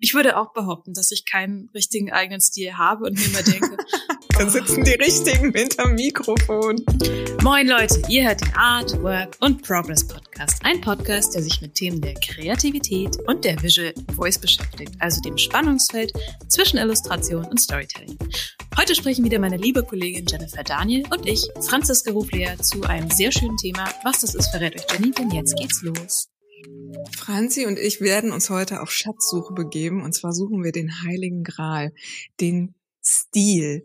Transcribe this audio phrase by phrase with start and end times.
[0.00, 3.76] Ich würde auch behaupten, dass ich keinen richtigen eigenen Stil habe und mir immer denke,
[4.28, 6.76] da sitzen die Richtigen hinterm Mikrofon.
[7.42, 10.64] Moin Leute, ihr hört den Art, Work und Progress Podcast.
[10.64, 15.36] Ein Podcast, der sich mit Themen der Kreativität und der Visual Voice beschäftigt, also dem
[15.36, 16.12] Spannungsfeld
[16.46, 18.16] zwischen Illustration und Storytelling.
[18.78, 23.32] Heute sprechen wieder meine liebe Kollegin Jennifer Daniel und ich, Franziska Rufleer, zu einem sehr
[23.32, 23.88] schönen Thema.
[24.04, 26.28] Was das ist, verrät euch Jenny, denn jetzt geht's los.
[27.16, 31.44] Franzi und ich werden uns heute auf Schatzsuche begeben und zwar suchen wir den Heiligen
[31.44, 31.92] Gral,
[32.40, 32.74] den
[33.04, 33.82] Stil.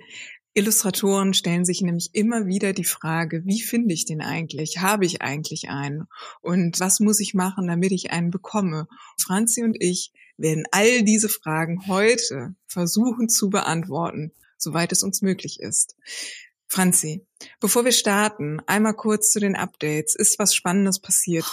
[0.55, 4.79] Illustratoren stellen sich nämlich immer wieder die Frage, wie finde ich den eigentlich?
[4.79, 6.05] Habe ich eigentlich einen?
[6.41, 8.87] Und was muss ich machen, damit ich einen bekomme?
[9.19, 15.59] Franzi und ich werden all diese Fragen heute versuchen zu beantworten, soweit es uns möglich
[15.59, 15.95] ist.
[16.67, 17.25] Franzi,
[17.59, 20.15] bevor wir starten, einmal kurz zu den Updates.
[20.15, 21.45] Ist was Spannendes passiert?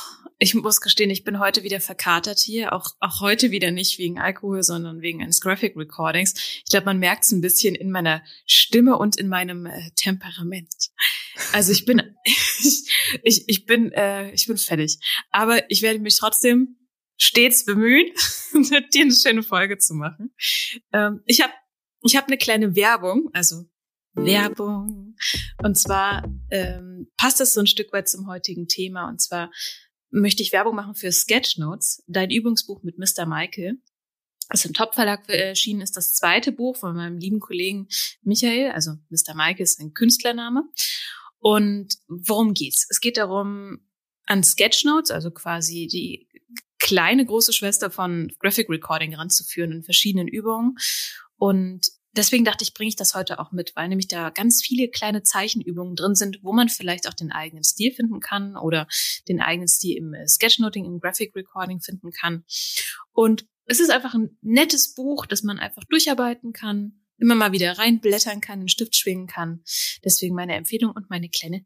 [0.42, 2.72] Ich muss gestehen, ich bin heute wieder verkatert hier.
[2.72, 6.32] Auch, auch heute wieder nicht wegen Alkohol, sondern wegen eines Graphic Recordings.
[6.64, 10.74] Ich glaube, man merkt es ein bisschen in meiner Stimme und in meinem äh, Temperament.
[11.52, 12.90] Also ich bin, ich,
[13.23, 14.98] ich, ich bin, äh, ich bin fertig.
[15.30, 16.78] Aber ich werde mich trotzdem
[17.18, 18.10] stets bemühen,
[18.95, 20.34] dir eine schöne Folge zu machen.
[20.95, 21.52] Ähm, ich habe
[22.02, 23.66] ich hab eine kleine Werbung, also
[24.15, 25.16] Werbung.
[25.62, 29.06] Und zwar ähm, passt das so ein Stück weit zum heutigen Thema.
[29.06, 29.50] Und zwar
[30.10, 33.26] möchte ich Werbung machen für Sketchnotes, dein Übungsbuch mit Mr.
[33.26, 33.80] Michael.
[34.48, 37.86] Das im Top-Verlag erschienen ist das zweite Buch von meinem lieben Kollegen
[38.22, 38.72] Michael.
[38.72, 39.34] Also Mr.
[39.34, 40.64] Michael ist ein Künstlername.
[41.38, 42.86] Und worum geht's?
[42.90, 43.78] Es geht darum,
[44.26, 46.28] an Sketchnotes, also quasi die
[46.78, 50.76] kleine große Schwester von Graphic Recording ranzuführen in verschiedenen Übungen.
[51.36, 54.88] Und deswegen dachte ich, bringe ich das heute auch mit, weil nämlich da ganz viele
[54.88, 58.86] kleine Zeichenübungen drin sind, wo man vielleicht auch den eigenen Stil finden kann oder
[59.28, 62.44] den eigenen Stil im äh, Sketchnoting, im Graphic Recording finden kann.
[63.12, 67.78] Und es ist einfach ein nettes Buch, das man einfach durcharbeiten kann, immer mal wieder
[67.78, 69.62] reinblättern kann, einen Stift schwingen kann.
[70.04, 71.64] Deswegen meine Empfehlung und meine kleine,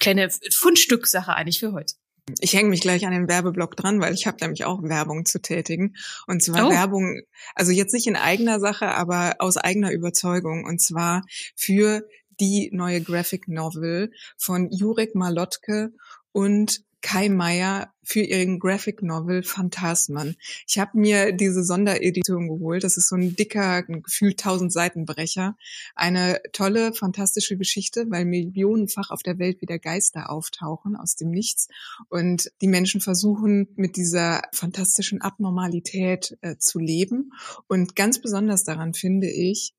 [0.00, 1.94] kleine Fundstücksache eigentlich für heute.
[2.40, 5.40] Ich hänge mich gleich an den Werbeblock dran, weil ich habe nämlich auch Werbung zu
[5.40, 5.96] tätigen.
[6.26, 6.70] Und zwar oh.
[6.70, 7.20] Werbung,
[7.54, 10.64] also jetzt nicht in eigener Sache, aber aus eigener Überzeugung.
[10.64, 11.22] Und zwar
[11.54, 12.06] für
[12.40, 15.92] die neue Graphic Novel von Jurek Malotke
[16.32, 20.36] und Kai Meier für ihren Graphic Novel Phantasmen.
[20.66, 22.84] Ich habe mir diese Sonderedition geholt.
[22.84, 25.56] Das ist so ein dicker, gefühlt tausend Seitenbrecher.
[25.94, 31.68] Eine tolle, fantastische Geschichte, weil millionenfach auf der Welt wieder Geister auftauchen aus dem Nichts
[32.08, 37.32] und die Menschen versuchen mit dieser fantastischen Abnormalität äh, zu leben.
[37.68, 39.74] Und ganz besonders daran finde ich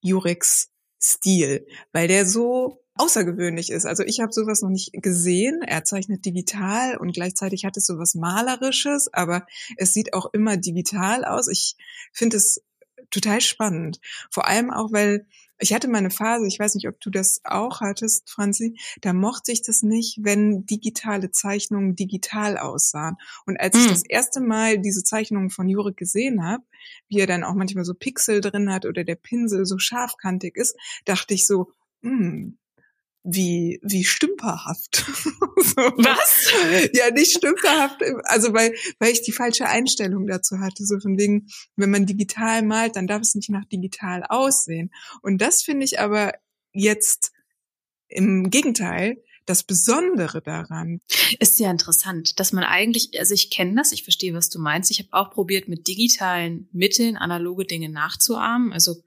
[0.00, 0.70] Jureks
[1.00, 3.86] Stil, weil der so außergewöhnlich ist.
[3.86, 5.62] Also ich habe sowas noch nicht gesehen.
[5.62, 11.24] Er zeichnet digital und gleichzeitig hat es sowas Malerisches, aber es sieht auch immer digital
[11.24, 11.48] aus.
[11.48, 11.76] Ich
[12.12, 12.62] finde es
[13.10, 14.00] total spannend.
[14.30, 15.26] Vor allem auch, weil
[15.60, 19.50] ich hatte meine Phase, ich weiß nicht, ob du das auch hattest, Franzi, da mochte
[19.50, 23.16] ich das nicht, wenn digitale Zeichnungen digital aussahen.
[23.44, 23.84] Und als hm.
[23.84, 26.62] ich das erste Mal diese Zeichnungen von Jurek gesehen habe,
[27.08, 30.76] wie er dann auch manchmal so Pixel drin hat oder der Pinsel so scharfkantig ist,
[31.04, 31.72] dachte ich so,
[32.02, 32.56] hm,
[33.24, 34.96] wie, wie stümperhaft.
[35.56, 35.76] so.
[35.96, 36.52] Was?
[36.92, 40.84] Ja, nicht stümperhaft, also weil, weil ich die falsche Einstellung dazu hatte.
[40.84, 44.90] So von wegen, wenn man digital malt, dann darf es nicht nach digital aussehen.
[45.22, 46.32] Und das finde ich aber
[46.72, 47.32] jetzt
[48.08, 51.00] im Gegenteil das Besondere daran.
[51.38, 54.90] Ist ja interessant, dass man eigentlich, also ich kenne das, ich verstehe, was du meinst.
[54.90, 58.72] Ich habe auch probiert, mit digitalen Mitteln analoge Dinge nachzuahmen.
[58.72, 59.02] Also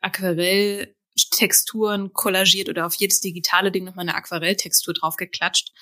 [0.00, 0.94] Aquarell
[1.30, 5.72] Texturen kollagiert oder auf jedes digitale Ding nochmal eine Aquarelltextur draufgeklatscht.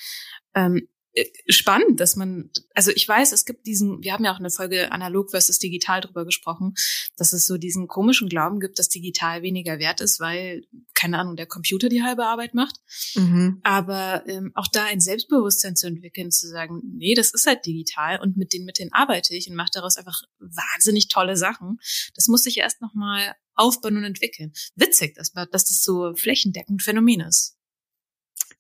[0.55, 1.02] Ähm, äh,
[1.49, 4.93] spannend, dass man, also ich weiß, es gibt diesen, wir haben ja auch eine Folge
[4.93, 6.75] analog versus digital drüber gesprochen,
[7.17, 11.37] dass es so diesen komischen Glauben gibt, dass digital weniger wert ist, weil, keine Ahnung,
[11.37, 12.77] der Computer die halbe Arbeit macht.
[13.15, 13.61] Mhm.
[13.63, 18.21] Aber ähm, auch da ein Selbstbewusstsein zu entwickeln, zu sagen, nee, das ist halt digital
[18.21, 21.79] und mit den Mitteln arbeite ich und mache daraus einfach wahnsinnig tolle Sachen.
[22.15, 24.53] Das muss sich erst nochmal aufbauen und entwickeln.
[24.77, 27.59] Witzig, dass, dass das so flächendeckend Phänomen ist.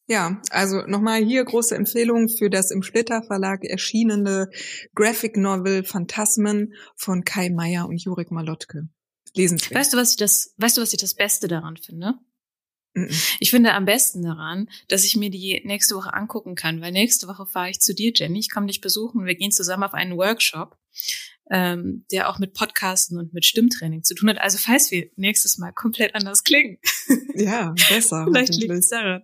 [0.08, 4.50] Ja, also nochmal hier große Empfehlung für das im Splitter Verlag erschienene
[4.94, 8.88] Graphic Novel Phantasmen von Kai Meier und Jurik Malotke.
[9.34, 9.78] Lesenswert.
[9.78, 12.14] Weißt du, was ich das, weißt du, was ich das Beste daran finde?
[12.94, 13.36] -mm.
[13.40, 17.28] Ich finde am besten daran, dass ich mir die nächste Woche angucken kann, weil nächste
[17.28, 18.40] Woche fahre ich zu dir, Jenny.
[18.40, 19.24] Ich komme dich besuchen.
[19.24, 20.76] Wir gehen zusammen auf einen Workshop,
[21.50, 24.40] ähm, der auch mit Podcasten und mit Stimmtraining zu tun hat.
[24.40, 26.78] Also falls wir nächstes Mal komplett anders klingen.
[27.34, 28.26] Ja, besser.
[28.30, 29.22] Vielleicht liegt es daran.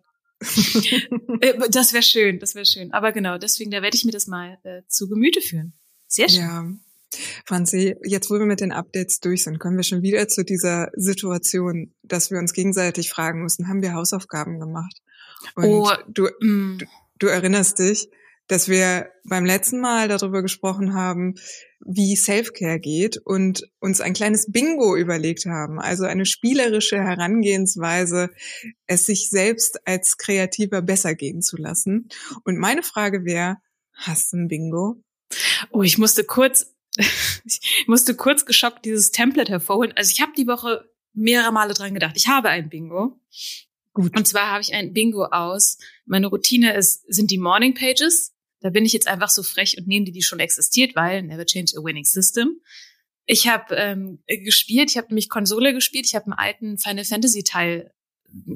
[1.41, 2.93] Äh, das wäre schön, das wäre schön.
[2.93, 5.73] Aber genau, deswegen, da werde ich mir das mal äh, zu Gemüte führen.
[6.07, 6.41] Sehr schön.
[6.41, 6.67] Ja.
[7.47, 10.91] Franzi, jetzt wo wir mit den Updates durch sind, kommen wir schon wieder zu dieser
[10.95, 15.01] Situation, dass wir uns gegenseitig fragen müssen, haben wir Hausaufgaben gemacht?
[15.55, 16.79] Und oh, du, mm.
[16.79, 16.87] du,
[17.19, 18.09] du erinnerst dich,
[18.49, 21.35] dass wir beim letzten Mal darüber gesprochen haben,
[21.81, 28.31] wie Selfcare geht und uns ein kleines Bingo überlegt haben, also eine spielerische Herangehensweise,
[28.87, 32.09] es sich selbst als Kreativer besser gehen zu lassen.
[32.45, 33.59] Und meine Frage wäre,
[33.93, 35.03] hast du ein Bingo?
[35.71, 36.75] Oh, ich musste kurz,
[37.45, 39.93] ich musste kurz geschockt dieses Template hervorholen.
[39.95, 42.17] Also ich habe die Woche mehrere Male dran gedacht.
[42.17, 43.21] Ich habe ein Bingo.
[43.93, 44.17] Gut.
[44.17, 45.79] Und zwar habe ich ein Bingo aus.
[46.07, 48.33] Meine Routine ist, sind die Morning Pages.
[48.61, 51.47] Da bin ich jetzt einfach so frech und nehme die, die schon existiert, weil never
[51.47, 52.61] change a winning system.
[53.25, 57.45] Ich habe ähm, gespielt, ich habe nämlich Konsole gespielt, ich habe einen alten Final Fantasy
[57.45, 57.93] Teil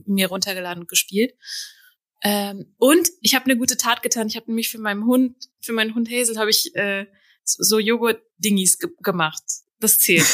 [0.07, 1.35] mir runtergeladen und gespielt.
[2.23, 4.29] Ähm, und ich habe eine gute Tat getan.
[4.29, 7.07] Ich habe nämlich für meinen Hund, für meinen Hund Hazel, habe ich äh,
[7.45, 9.43] so Joghurt-Dingies ge gemacht.
[9.83, 10.27] Das zählt.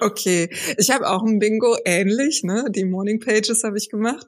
[0.00, 2.66] okay, ich habe auch ein Bingo ähnlich, ne?
[2.70, 4.26] Die Morning Pages habe ich gemacht.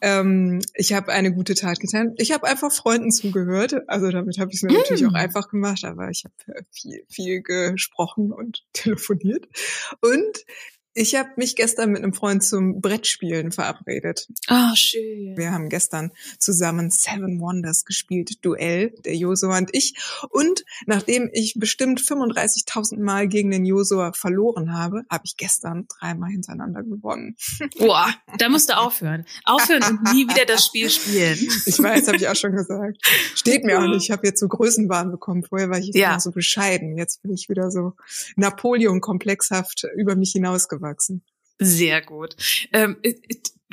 [0.00, 2.14] Ähm, ich habe eine gute Tat getan.
[2.18, 3.76] Ich habe einfach Freunden zugehört.
[3.88, 4.76] Also damit habe ich es mir mm.
[4.76, 9.46] natürlich auch einfach gemacht, aber ich habe viel, viel gesprochen und telefoniert.
[10.00, 10.44] Und
[10.96, 14.28] ich habe mich gestern mit einem Freund zum Brettspielen verabredet.
[14.46, 15.36] Ah, oh, schön.
[15.36, 19.94] Wir haben gestern zusammen Seven Wonders gespielt, Duell, der Josua und ich.
[20.30, 26.30] Und nachdem ich bestimmt 35.000 Mal gegen den Josua verloren habe, habe ich gestern dreimal
[26.30, 27.36] hintereinander gewonnen.
[27.78, 29.26] Boah, da musst du aufhören.
[29.44, 31.38] Aufhören und nie wieder das Spiel spielen.
[31.66, 32.98] Ich weiß, habe ich auch schon gesagt.
[33.34, 34.04] Steht mir auch nicht.
[34.04, 35.42] Ich habe jetzt so Größenwahn bekommen.
[35.42, 36.10] Vorher war ich ja.
[36.10, 36.96] immer so bescheiden.
[36.96, 37.94] Jetzt bin ich wieder so
[38.36, 41.24] Napoleon-komplexhaft über mich hinausgewachsen aufgewachsen.
[41.58, 42.36] Sehr gut.
[42.72, 42.96] Ähm,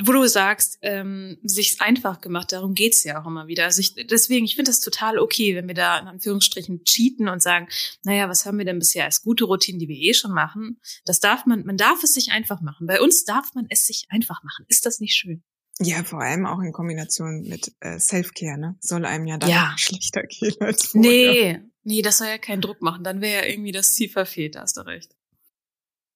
[0.03, 3.65] wo du sagst, ähm, sich's einfach gemacht, darum geht's ja auch immer wieder.
[3.65, 7.41] Also ich, deswegen, ich finde das total okay, wenn wir da in Anführungsstrichen cheaten und
[7.41, 7.67] sagen,
[8.03, 10.79] naja, was haben wir denn bisher als gute Routinen, die wir eh schon machen?
[11.05, 12.87] Das darf man, man darf es sich einfach machen.
[12.87, 14.65] Bei uns darf man es sich einfach machen.
[14.67, 15.43] Ist das nicht schön?
[15.79, 18.77] Ja, vor allem auch in Kombination mit äh, Self-Care, ne?
[18.79, 19.73] Soll einem ja dann ja.
[19.77, 21.11] schlechter gehen als vorher.
[21.11, 23.03] Nee, nee, das soll ja keinen Druck machen.
[23.03, 25.15] Dann wäre ja irgendwie das Ziel verfehlt, da hast du recht.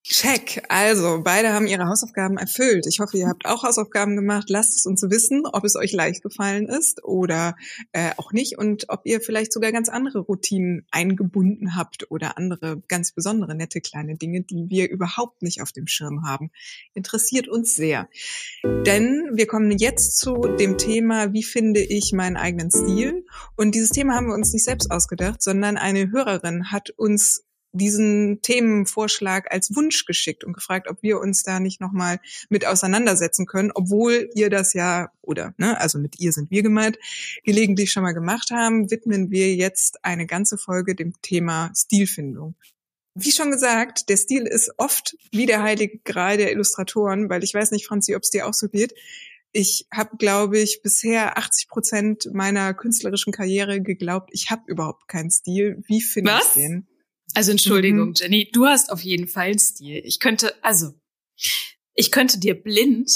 [0.08, 0.64] Check.
[0.70, 2.86] Also, beide haben ihre Hausaufgaben erfüllt.
[2.88, 4.52] Ich hoffe, ihr habt auch Hausaufgaben gemacht.
[4.52, 7.56] Lasst es uns wissen, ob es euch leicht gefallen ist oder
[7.92, 12.84] äh, auch nicht und ob ihr vielleicht sogar ganz andere Routinen eingebunden habt oder andere
[12.88, 16.52] ganz besondere nette kleine Dinge, die wir überhaupt nicht auf dem Schirm haben.
[16.94, 18.08] Interessiert uns sehr.
[18.64, 23.26] Denn wir kommen jetzt zu dem Thema, wie finde ich meinen eigenen Stil?
[23.56, 27.42] Und dieses Thema haben wir uns nicht selbst ausgedacht, sondern eine Hörerin hat uns
[27.76, 32.20] diesen Themenvorschlag als Wunsch geschickt und gefragt, ob wir uns da nicht nochmal
[32.50, 36.98] mit auseinandersetzen können, obwohl ihr das ja, oder, ne, also mit ihr sind wir gemeint,
[37.44, 42.56] gelegentlich schon mal gemacht haben, widmen wir jetzt eine ganze Folge dem Thema Stilfindung.
[43.14, 47.54] Wie schon gesagt, der Stil ist oft wie der heilige Gral der Illustratoren, weil ich
[47.54, 48.94] weiß nicht, Franzi, ob es dir auch so geht.
[49.54, 55.32] Ich habe, glaube ich, bisher 80 Prozent meiner künstlerischen Karriere geglaubt, ich habe überhaupt keinen
[55.32, 55.82] Stil.
[55.88, 56.88] Wie finde ich den?
[57.36, 58.14] Also Entschuldigung, mhm.
[58.16, 60.02] Jenny, du hast auf jeden Fall einen Stil.
[60.06, 60.94] Ich könnte, also,
[61.94, 63.12] ich könnte dir blind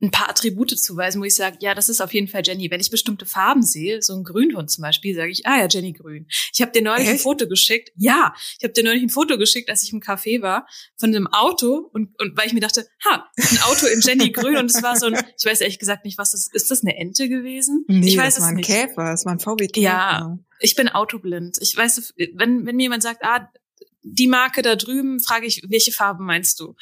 [0.00, 2.70] ein paar Attribute zuweisen, wo ich sage, ja, das ist auf jeden Fall Jenny.
[2.70, 5.92] Wenn ich bestimmte Farben sehe, so ein Grünton zum Beispiel, sage ich, ah ja, Jenny
[5.92, 6.28] Grün.
[6.52, 7.16] Ich habe dir neulich Echt?
[7.16, 7.90] ein Foto geschickt.
[7.96, 11.26] Ja, ich habe dir neulich ein Foto geschickt, als ich im Café war, von einem
[11.26, 14.82] Auto und, und weil ich mir dachte, ha, ein Auto in Jenny Grün und es
[14.82, 16.54] war so ein, ich weiß ehrlich gesagt nicht, was das ist.
[16.54, 17.84] Ist das eine Ente gewesen?
[17.88, 18.66] Nee, ich weiß das war ein nicht.
[18.66, 19.80] Käfer, das war ein VW Käfer.
[19.80, 21.58] Ja, ich bin autoblind.
[21.60, 23.50] Ich weiß, wenn, wenn mir jemand sagt, ah,
[24.02, 26.74] die Marke da drüben, frage ich, welche Farbe meinst du?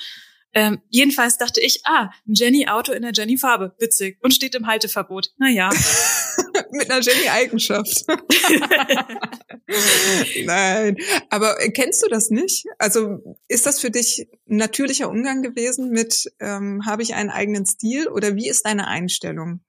[0.56, 5.34] Ähm, jedenfalls dachte ich, ah, ein Jenny-Auto in der Jenny-Farbe, witzig, und steht im Halteverbot.
[5.36, 5.68] Naja.
[6.70, 8.06] Mit einer Jenny-Eigenschaft.
[10.44, 10.96] Nein,
[11.28, 12.64] aber kennst du das nicht?
[12.78, 13.18] Also
[13.48, 18.08] ist das für dich ein natürlicher Umgang gewesen mit, ähm, habe ich einen eigenen Stil
[18.08, 19.60] oder wie ist deine Einstellung?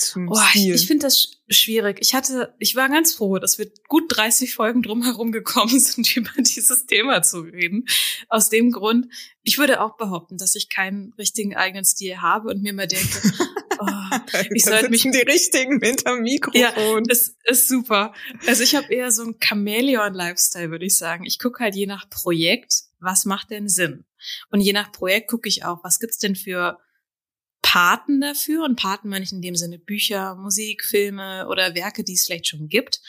[0.00, 0.74] Zum oh, Stil?
[0.74, 1.98] Ich, ich finde das schwierig.
[2.00, 6.30] Ich hatte, ich war ganz froh, dass wir gut 30 Folgen drumherum gekommen sind, über
[6.38, 7.86] dieses Thema zu reden.
[8.28, 9.06] Aus dem Grund,
[9.42, 13.20] ich würde auch behaupten, dass ich keinen richtigen eigenen Stil habe und mir mal denke,
[13.80, 14.16] oh,
[14.50, 16.60] ich sollte mich die richtigen hinterm Mikrofon.
[16.60, 18.12] Ja, das ist super.
[18.46, 21.24] Also ich habe eher so einen Chameleon-Lifestyle, würde ich sagen.
[21.24, 24.04] Ich gucke halt je nach Projekt, was macht denn Sinn?
[24.50, 26.78] Und je nach Projekt gucke ich auch, was gibt's denn für
[27.62, 28.64] Paten dafür.
[28.64, 32.48] Und Paten meine ich in dem Sinne Bücher, Musik, Filme oder Werke, die es vielleicht
[32.48, 33.00] schon gibt.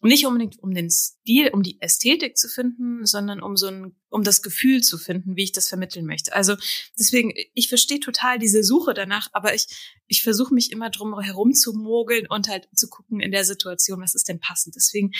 [0.00, 4.24] nicht unbedingt um den Stil, um die Ästhetik zu finden, sondern um so ein, um
[4.24, 6.34] das Gefühl zu finden, wie ich das vermitteln möchte.
[6.34, 6.56] Also
[6.98, 9.66] deswegen, ich verstehe total diese Suche danach, aber ich,
[10.08, 14.00] ich versuche mich immer drum herum zu mogeln und halt zu gucken in der Situation,
[14.00, 14.74] was ist denn passend.
[14.74, 15.12] Deswegen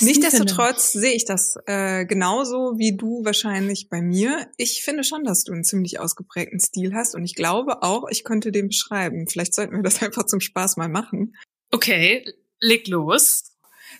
[0.00, 4.48] Nichtsdestotrotz sehe ich das äh, genauso wie du wahrscheinlich bei mir.
[4.56, 8.24] Ich finde schon, dass du einen ziemlich ausgeprägten Stil hast und ich glaube auch, ich
[8.24, 9.26] könnte den beschreiben.
[9.28, 11.36] Vielleicht sollten wir das einfach zum Spaß mal machen.
[11.70, 12.24] Okay,
[12.60, 13.44] leg los.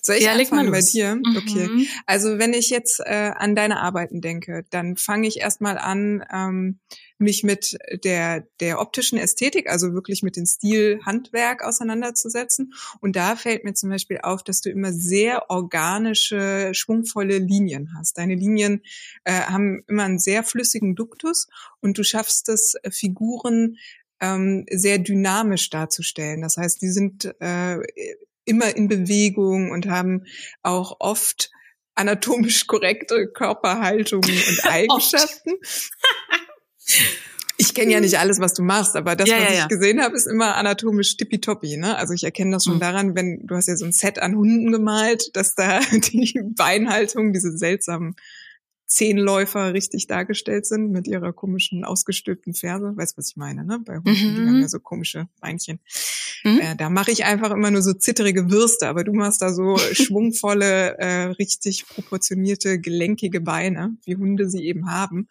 [0.03, 1.17] Soll ich ja, anfangen bei dir?
[1.17, 1.37] Mhm.
[1.37, 1.89] Okay.
[2.07, 6.79] Also wenn ich jetzt äh, an deine Arbeiten denke, dann fange ich erstmal an, ähm,
[7.19, 12.73] mich mit der, der optischen Ästhetik, also wirklich mit dem Stil Handwerk auseinanderzusetzen.
[13.01, 18.19] Und da fällt mir zum Beispiel auf, dass du immer sehr organische, schwungvolle Linien hast.
[18.19, 18.83] Deine Linien
[19.25, 21.49] äh, haben immer einen sehr flüssigen Duktus
[21.81, 23.77] und du schaffst es, äh, Figuren
[24.21, 26.43] ähm, sehr dynamisch darzustellen.
[26.43, 27.79] Das heißt, die sind äh,
[28.45, 30.25] immer in Bewegung und haben
[30.63, 31.51] auch oft
[31.95, 35.53] anatomisch korrekte Körperhaltungen und Eigenschaften.
[37.61, 39.67] Ich kenne ja nicht alles, was du machst, aber das, ja, was ja, ich ja.
[39.67, 41.77] gesehen habe, ist immer anatomisch tippitoppi.
[41.77, 41.97] Ne?
[41.97, 42.81] Also ich erkenne das schon mhm.
[42.81, 47.33] daran, wenn du hast ja so ein Set an Hunden gemalt, dass da die Beinhaltung,
[47.33, 48.15] diese seltsamen
[48.89, 52.97] Zehnläufer richtig dargestellt sind mit ihrer komischen ausgestülpten Ferse.
[52.97, 53.81] Weißt was ich meine, ne?
[53.85, 54.35] Bei Hunden, mhm.
[54.35, 55.79] die haben ja so komische Beinchen.
[56.43, 56.59] Mhm.
[56.59, 59.77] Äh, da mache ich einfach immer nur so zitterige Würste, aber du machst da so
[59.93, 65.29] schwungvolle, äh, richtig proportionierte, gelenkige Beine, wie Hunde sie eben haben.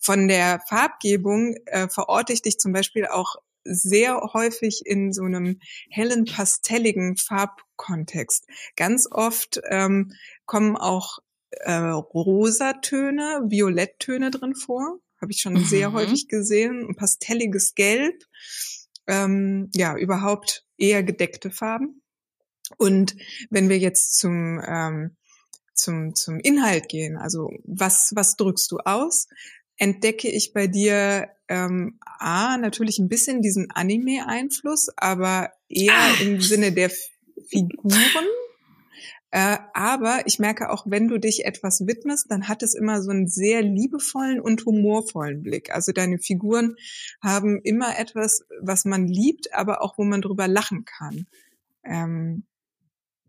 [0.00, 5.58] Von der Farbgebung äh, verorte ich dich zum Beispiel auch sehr häufig in so einem
[5.90, 8.46] hellen, pastelligen Farbkontext.
[8.76, 10.12] Ganz oft ähm,
[10.46, 11.18] kommen auch
[11.60, 14.98] äh, Rosatöne, Violetttöne drin vor.
[15.20, 15.64] Habe ich schon mhm.
[15.64, 16.86] sehr häufig gesehen.
[16.88, 18.24] Ein pastelliges Gelb.
[19.06, 22.02] Ähm, ja, überhaupt eher gedeckte Farben.
[22.78, 23.16] Und
[23.50, 25.16] wenn wir jetzt zum, ähm,
[25.74, 29.28] zum, zum Inhalt gehen, also was, was drückst du aus,
[29.76, 36.14] entdecke ich bei dir ähm, A, natürlich ein bisschen diesen Anime-Einfluss, aber eher ah.
[36.20, 36.90] im Sinne der
[37.48, 38.26] Figuren
[39.34, 43.10] äh, aber ich merke auch, wenn du dich etwas widmest, dann hat es immer so
[43.10, 45.74] einen sehr liebevollen und humorvollen Blick.
[45.74, 46.76] Also deine Figuren
[47.22, 51.26] haben immer etwas, was man liebt, aber auch wo man drüber lachen kann.
[51.82, 52.44] Ähm,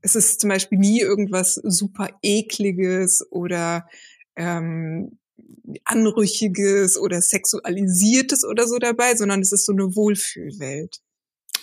[0.01, 3.87] es ist zum Beispiel nie irgendwas super ekliges oder
[4.35, 5.17] ähm,
[5.85, 10.99] anrüchiges oder sexualisiertes oder so dabei, sondern es ist so eine Wohlfühlwelt.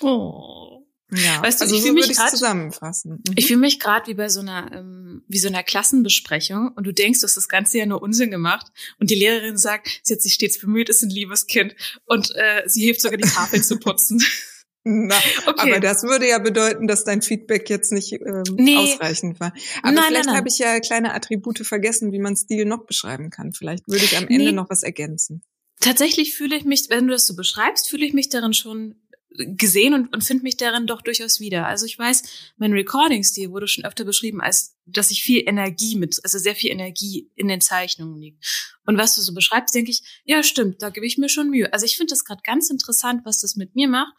[0.00, 0.79] Oh.
[1.12, 3.22] Ja, weißt du, also ich fühle so mich grad, zusammenfassen.
[3.26, 3.34] Mhm.
[3.36, 6.92] Ich fühle mich gerade wie bei so einer ähm, wie so einer Klassenbesprechung und du
[6.92, 8.66] denkst, du hast das ganze ja nur Unsinn gemacht
[8.98, 11.74] und die Lehrerin sagt, sie hat sich stets bemüht, ist ein liebes Kind
[12.06, 14.22] und äh, sie hilft sogar die Tafel zu putzen.
[14.84, 15.14] Na,
[15.46, 15.72] okay.
[15.72, 18.76] aber das würde ja bedeuten, dass dein Feedback jetzt nicht ähm, nee.
[18.76, 19.52] ausreichend war.
[19.82, 23.52] Aber nein, vielleicht habe ich ja kleine Attribute vergessen, wie man Stil noch beschreiben kann.
[23.52, 24.52] Vielleicht würde ich am Ende nee.
[24.52, 25.42] noch was ergänzen.
[25.80, 28.96] Tatsächlich fühle ich mich, wenn du das so beschreibst, fühle ich mich darin schon
[29.36, 31.66] gesehen und, und finde mich darin doch durchaus wieder.
[31.66, 32.22] Also ich weiß,
[32.56, 36.70] mein Recording-Stil wurde schon öfter beschrieben, als dass ich viel Energie mit, also sehr viel
[36.70, 38.44] Energie in den Zeichnungen liegt.
[38.86, 41.72] Und was du so beschreibst, denke ich, ja, stimmt, da gebe ich mir schon Mühe.
[41.72, 44.12] Also ich finde das gerade ganz interessant, was das mit mir macht,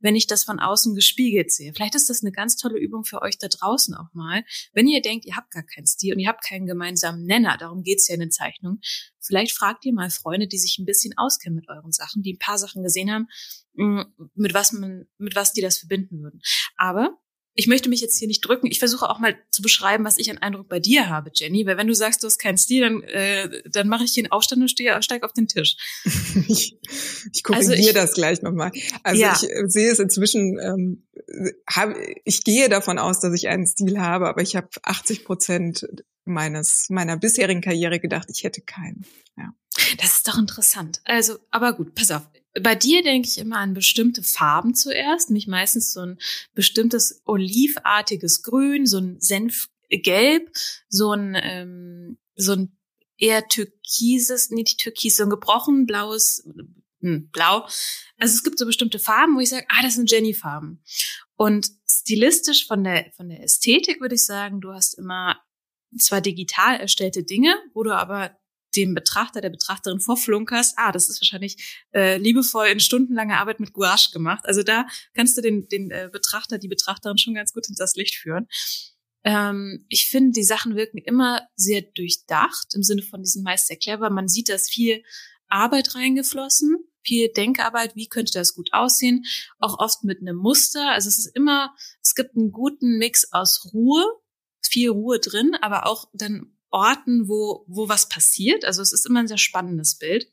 [0.00, 1.72] wenn ich das von außen gespiegelt sehe.
[1.74, 4.44] Vielleicht ist das eine ganz tolle Übung für euch da draußen auch mal.
[4.72, 7.82] Wenn ihr denkt, ihr habt gar keinen Stil und ihr habt keinen gemeinsamen Nenner, darum
[7.82, 8.80] geht's ja in den Zeichnungen,
[9.20, 12.38] vielleicht fragt ihr mal Freunde, die sich ein bisschen auskennen mit euren Sachen, die ein
[12.38, 13.28] paar Sachen gesehen haben,
[13.74, 14.02] mm,
[14.34, 16.40] mit was man, mit was die das verbinden würden.
[16.76, 17.18] Aber
[17.58, 18.68] ich möchte mich jetzt hier nicht drücken.
[18.68, 21.66] Ich versuche auch mal zu beschreiben, was ich an Eindruck bei dir habe, Jenny.
[21.66, 24.30] Weil wenn du sagst, du hast keinen Stil, dann, äh, dann mache ich hier einen
[24.30, 25.76] Aufstand und stehe, steig auf den Tisch.
[26.46, 26.78] ich,
[27.32, 28.70] ich korrigiere also das gleich nochmal.
[29.02, 29.36] Also ja.
[29.36, 31.08] ich äh, sehe es inzwischen, ähm,
[31.68, 35.84] hab, ich gehe davon aus, dass ich einen Stil habe, aber ich habe 80 Prozent
[36.24, 39.04] meines meiner bisherigen Karriere gedacht, ich hätte keinen.
[39.36, 39.52] Ja.
[39.96, 41.00] Das ist doch interessant.
[41.04, 42.22] Also, aber gut, pass auf
[42.62, 46.18] bei dir denke ich immer an bestimmte Farben zuerst, mich meistens so ein
[46.54, 50.50] bestimmtes olivartiges Grün, so ein Senfgelb,
[50.88, 52.78] so ein ähm, so ein
[53.16, 56.48] eher türkises, nicht türkis, so ein gebrochen blaues
[57.00, 57.62] hm, Blau.
[58.18, 60.82] Also es gibt so bestimmte Farben, wo ich sage, ah, das sind Jenny-Farben.
[61.36, 65.40] Und stilistisch von der von der Ästhetik würde ich sagen, du hast immer
[65.98, 68.37] zwar digital erstellte Dinge, wo du aber
[68.76, 73.72] dem Betrachter, der Betrachterin vorflunkerst, ah, das ist wahrscheinlich äh, liebevoll in stundenlanger Arbeit mit
[73.72, 74.44] Gouache gemacht.
[74.44, 78.16] Also da kannst du den, den äh, Betrachter, die Betrachterin schon ganz gut hinters Licht
[78.16, 78.46] führen.
[79.24, 84.10] Ähm, ich finde, die Sachen wirken immer sehr durchdacht, im Sinne von diesem Meister clever.
[84.10, 85.02] Man sieht, dass viel
[85.48, 89.24] Arbeit reingeflossen, viel Denkarbeit, wie könnte das gut aussehen,
[89.58, 90.92] auch oft mit einem Muster.
[90.92, 94.04] Also es ist immer, es gibt einen guten Mix aus Ruhe,
[94.60, 98.64] viel Ruhe drin, aber auch dann Orten, wo, wo was passiert.
[98.64, 100.30] Also es ist immer ein sehr spannendes Bild.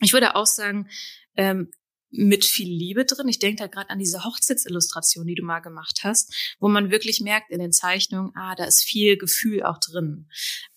[0.00, 0.88] Ich würde auch sagen,
[1.36, 1.70] ähm,
[2.12, 3.26] mit viel Liebe drin.
[3.26, 7.20] Ich denke da gerade an diese Hochzeitsillustration, die du mal gemacht hast, wo man wirklich
[7.20, 10.28] merkt in den Zeichnungen, ah, da ist viel Gefühl auch drin.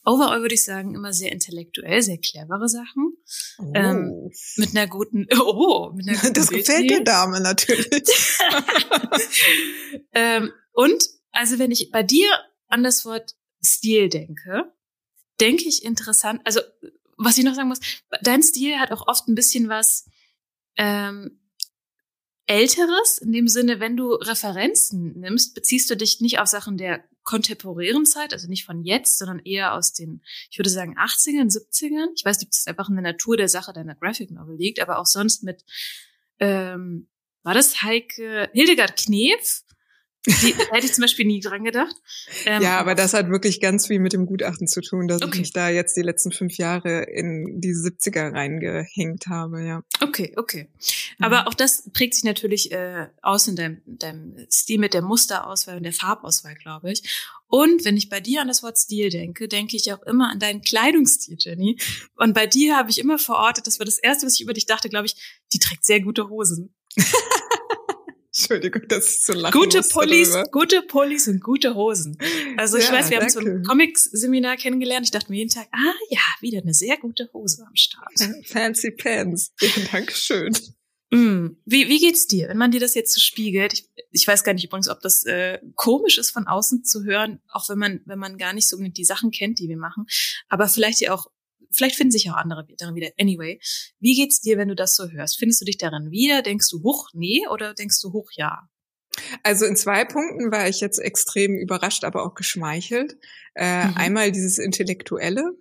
[0.06, 3.18] Overall würde ich sagen, immer sehr intellektuell, sehr clevere Sachen.
[3.60, 3.72] Oh.
[3.76, 8.08] Ähm, mit einer guten, oh, mit einer guten Das gefällt der Dame natürlich.
[10.14, 12.30] ähm, und, also wenn ich bei dir
[12.68, 14.72] an das Wort Stil denke,
[15.40, 16.62] denke ich interessant, also
[17.18, 17.80] was ich noch sagen muss,
[18.22, 20.06] dein Stil hat auch oft ein bisschen was,
[20.78, 21.40] ähm,
[22.48, 27.04] Älteres, in dem Sinne, wenn du Referenzen nimmst, beziehst du dich nicht auf Sachen der
[27.24, 32.10] kontemporären Zeit, also nicht von jetzt, sondern eher aus den, ich würde sagen, 80ern, 70ern.
[32.16, 34.80] Ich weiß nicht, ob das einfach in der Natur der Sache deiner Graphic Novel liegt,
[34.80, 35.66] aber auch sonst mit,
[36.40, 37.08] ähm,
[37.42, 39.64] war das Heike, Hildegard Knef,
[40.26, 41.96] die, da hätte ich zum Beispiel nie dran gedacht.
[42.46, 45.32] Ähm, ja, aber das hat wirklich ganz viel mit dem Gutachten zu tun, dass okay.
[45.34, 49.84] ich mich da jetzt die letzten fünf Jahre in die 70er reingehängt habe, ja.
[50.02, 50.70] Okay, okay.
[51.20, 51.48] Aber mhm.
[51.48, 55.84] auch das prägt sich natürlich äh, aus in deinem, deinem Stil mit der Musterauswahl und
[55.84, 57.04] der Farbauswahl, glaube ich.
[57.48, 60.40] Und wenn ich bei dir an das Wort Stil denke, denke ich auch immer an
[60.40, 61.78] deinen Kleidungsstil, Jenny.
[62.16, 64.66] Und bei dir habe ich immer verortet, das war das Erste, was ich über dich
[64.66, 65.16] dachte, glaube ich,
[65.54, 66.74] die trägt sehr gute Hosen.
[68.38, 70.50] Entschuldigung, das ist so lachen Gute Pullis, darüber.
[70.52, 72.18] gute Pullis und gute Hosen.
[72.58, 73.36] Also ich ja, weiß, wir danke.
[73.36, 75.06] haben so ein Comics-Seminar kennengelernt.
[75.06, 78.14] Ich dachte mir jeden Tag, ah ja, wieder eine sehr gute Hose am Start.
[78.46, 79.54] Fancy Pants.
[79.62, 80.54] Ja, danke schön.
[81.12, 81.56] Mm.
[81.66, 83.72] Wie, wie geht's dir, wenn man dir das jetzt so spiegelt?
[83.72, 87.40] Ich, ich weiß gar nicht übrigens, ob das äh, komisch ist, von außen zu hören,
[87.48, 90.08] auch wenn man, wenn man gar nicht so die Sachen kennt, die wir machen.
[90.50, 91.28] Aber vielleicht ja auch
[91.76, 93.10] vielleicht finden sich auch andere darin wieder.
[93.20, 93.60] Anyway,
[94.00, 95.38] wie geht's dir, wenn du das so hörst?
[95.38, 96.42] Findest du dich darin wieder?
[96.42, 98.68] Denkst du hoch nee oder denkst du hoch ja?
[99.44, 103.18] Also in zwei Punkten war ich jetzt extrem überrascht, aber auch geschmeichelt.
[103.56, 103.98] Äh, mhm.
[103.98, 105.54] Einmal dieses Intellektuelle,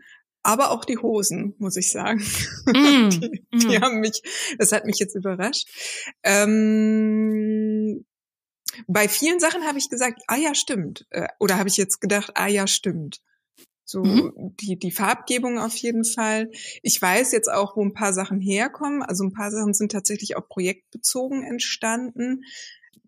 [0.43, 2.23] aber auch die Hosen, muss ich sagen.
[2.67, 3.09] Mm.
[3.11, 3.81] die, die mm.
[3.81, 4.21] haben mich,
[4.59, 5.69] das hat mich jetzt überrascht.
[6.23, 8.05] Ähm,
[8.87, 11.07] bei vielen Sachen habe ich gesagt, ah ja, stimmt.
[11.11, 13.23] Äh, oder habe ich jetzt gedacht, ah ja, stimmt.
[13.85, 14.55] So mhm.
[14.61, 16.51] die, die Farbgebung auf jeden Fall.
[16.83, 19.03] Ich weiß jetzt auch, wo ein paar Sachen herkommen.
[19.03, 22.45] Also ein paar Sachen sind tatsächlich auch projektbezogen entstanden,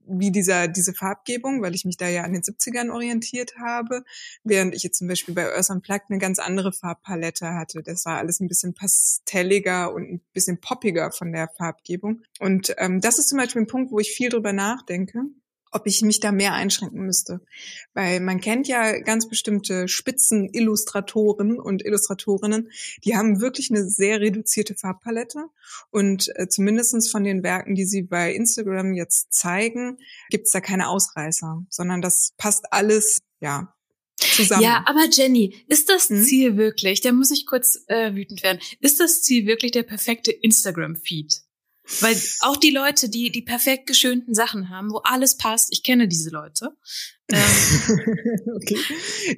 [0.08, 4.04] wie dieser, diese Farbgebung, weil ich mich da ja an den 70ern orientiert habe,
[4.44, 7.82] während ich jetzt zum Beispiel bei Earth Unplugged eine ganz andere Farbpalette hatte.
[7.82, 12.22] Das war alles ein bisschen pastelliger und ein bisschen poppiger von der Farbgebung.
[12.38, 15.24] Und ähm, das ist zum Beispiel ein Punkt, wo ich viel drüber nachdenke
[15.76, 17.40] ob ich mich da mehr einschränken müsste.
[17.92, 22.70] Weil man kennt ja ganz bestimmte Spitzenillustratoren und Illustratorinnen,
[23.04, 25.44] die haben wirklich eine sehr reduzierte Farbpalette.
[25.90, 29.98] Und äh, zumindestens von den Werken, die sie bei Instagram jetzt zeigen,
[30.30, 33.72] gibt's da keine Ausreißer, sondern das passt alles, ja,
[34.18, 34.62] Zusammen.
[34.62, 36.22] Ja, aber Jenny, ist das hm?
[36.22, 40.30] Ziel wirklich, da muss ich kurz äh, wütend werden, ist das Ziel wirklich der perfekte
[40.32, 41.42] Instagram-Feed?
[42.00, 46.08] Weil auch die Leute, die die perfekt geschönten Sachen haben, wo alles passt, ich kenne
[46.08, 46.76] diese Leute.
[47.28, 47.38] Ähm,
[48.56, 48.78] okay.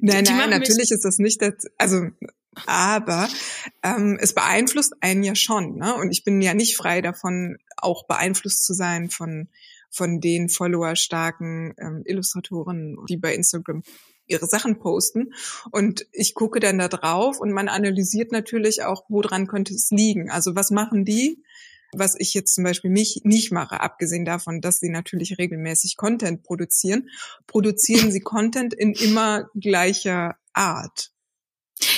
[0.01, 2.07] Nein, die, die nein, natürlich ist das nicht das, also
[2.65, 3.29] aber
[3.83, 5.95] ähm, es beeinflusst einen ja schon, ne?
[5.95, 9.47] Und ich bin ja nicht frei davon, auch beeinflusst zu sein von
[9.91, 13.83] von den Follower-starken ähm, Illustratoren, die bei Instagram
[14.27, 15.33] ihre Sachen posten.
[15.71, 20.29] Und ich gucke dann da drauf und man analysiert natürlich auch, woran könnte es liegen.
[20.29, 21.43] Also was machen die?
[21.93, 26.43] Was ich jetzt zum Beispiel nicht, nicht mache, abgesehen davon, dass sie natürlich regelmäßig Content
[26.43, 27.09] produzieren,
[27.47, 31.11] produzieren sie Content in immer gleicher Art.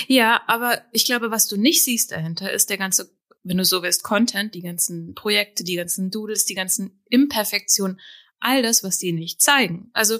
[0.07, 3.11] Ja, aber ich glaube, was du nicht siehst dahinter, ist der ganze,
[3.43, 7.99] wenn du so willst, Content, die ganzen Projekte, die ganzen Doodles, die ganzen Imperfektionen,
[8.39, 9.89] all das, was die nicht zeigen.
[9.93, 10.19] Also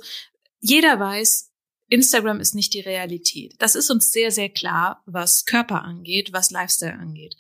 [0.60, 1.52] jeder weiß,
[1.88, 3.56] Instagram ist nicht die Realität.
[3.60, 7.36] Das ist uns sehr, sehr klar, was Körper angeht, was Lifestyle angeht.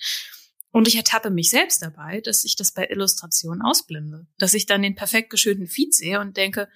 [0.71, 4.27] Und ich ertappe mich selbst dabei, dass ich das bei Illustrationen ausblende.
[4.37, 6.69] Dass ich dann den perfekt geschönten Feed sehe und denke,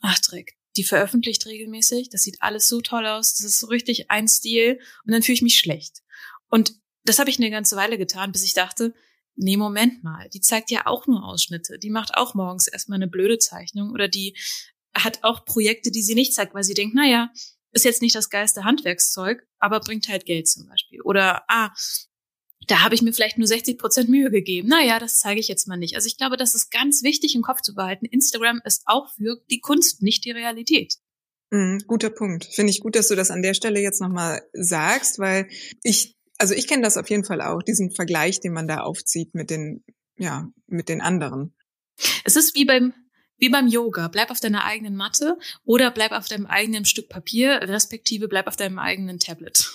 [0.00, 4.10] ach Dreck, die veröffentlicht regelmäßig, das sieht alles so toll aus, das ist so richtig
[4.10, 6.02] ein Stil und dann fühle ich mich schlecht.
[6.48, 8.94] Und das habe ich eine ganze Weile getan, bis ich dachte,
[9.34, 13.08] nee, Moment mal, die zeigt ja auch nur Ausschnitte, die macht auch morgens erstmal eine
[13.08, 14.36] blöde Zeichnung oder die
[14.94, 17.30] hat auch Projekte, die sie nicht zeigt, weil sie denkt, naja,
[17.72, 21.00] ist jetzt nicht das geilste Handwerkszeug, aber bringt halt Geld zum Beispiel.
[21.02, 21.72] Oder, ah,
[22.68, 24.68] da habe ich mir vielleicht nur 60 Prozent Mühe gegeben.
[24.68, 25.96] Naja, das zeige ich jetzt mal nicht.
[25.96, 28.06] Also ich glaube, das ist ganz wichtig im Kopf zu behalten.
[28.06, 30.94] Instagram ist auch für die Kunst, nicht die Realität.
[31.50, 32.44] Mhm, guter Punkt.
[32.44, 35.48] Finde ich gut, dass du das an der Stelle jetzt nochmal sagst, weil
[35.82, 39.34] ich, also ich kenne das auf jeden Fall auch, diesen Vergleich, den man da aufzieht
[39.34, 39.82] mit den
[40.18, 41.54] ja, mit den anderen.
[42.24, 42.92] Es ist wie beim,
[43.38, 44.08] wie beim Yoga.
[44.08, 48.56] Bleib auf deiner eigenen Matte oder bleib auf deinem eigenen Stück Papier, respektive bleib auf
[48.56, 49.70] deinem eigenen Tablet.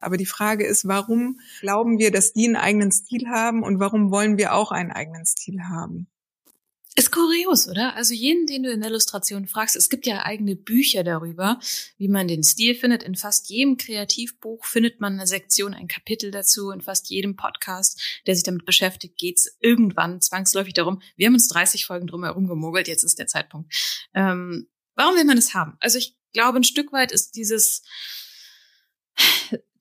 [0.00, 4.10] Aber die Frage ist, warum glauben wir, dass die einen eigenen Stil haben und warum
[4.10, 6.08] wollen wir auch einen eigenen Stil haben?
[6.98, 7.94] Ist kurios, oder?
[7.94, 11.60] Also jeden, den du in der Illustration fragst, es gibt ja eigene Bücher darüber,
[11.98, 13.02] wie man den Stil findet.
[13.02, 16.70] In fast jedem Kreativbuch findet man eine Sektion, ein Kapitel dazu.
[16.70, 21.02] In fast jedem Podcast, der sich damit beschäftigt, geht's irgendwann zwangsläufig darum.
[21.16, 23.74] Wir haben uns 30 Folgen drum herum gemogelt, jetzt ist der Zeitpunkt.
[24.14, 25.76] Ähm, warum will man es haben?
[25.80, 27.82] Also ich glaube, ein Stück weit ist dieses,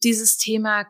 [0.06, 0.88] dieses Thema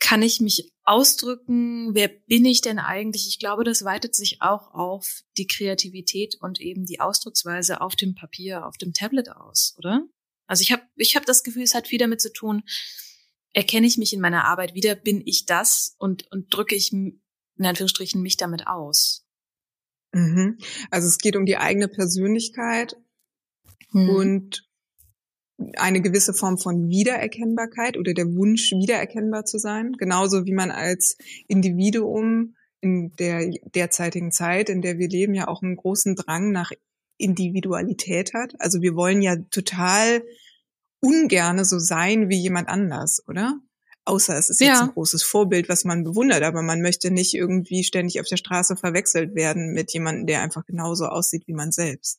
[0.00, 1.94] kann ich mich ausdrücken?
[1.94, 3.28] Wer bin ich denn eigentlich?
[3.28, 8.14] Ich glaube, das weitet sich auch auf die Kreativität und eben die Ausdrucksweise auf dem
[8.14, 10.04] Papier, auf dem Tablet aus, oder?
[10.46, 12.64] Also ich habe ich hab das Gefühl, es hat viel damit zu tun,
[13.52, 17.20] erkenne ich mich in meiner Arbeit wieder, bin ich das und, und drücke ich in
[17.58, 19.26] Anführungsstrichen mich damit aus.
[20.12, 20.58] Mhm.
[20.90, 22.96] Also es geht um die eigene Persönlichkeit
[23.90, 24.08] hm.
[24.08, 24.69] und
[25.76, 29.92] eine gewisse Form von Wiedererkennbarkeit oder der Wunsch, wiedererkennbar zu sein.
[29.98, 31.16] Genauso wie man als
[31.48, 36.72] Individuum in der derzeitigen Zeit, in der wir leben, ja auch einen großen Drang nach
[37.18, 38.54] Individualität hat.
[38.58, 40.22] Also wir wollen ja total
[41.00, 43.58] ungerne so sein wie jemand anders, oder?
[44.06, 44.68] Außer es ist ja.
[44.68, 48.38] jetzt ein großes Vorbild, was man bewundert, aber man möchte nicht irgendwie ständig auf der
[48.38, 52.18] Straße verwechselt werden mit jemandem, der einfach genauso aussieht wie man selbst.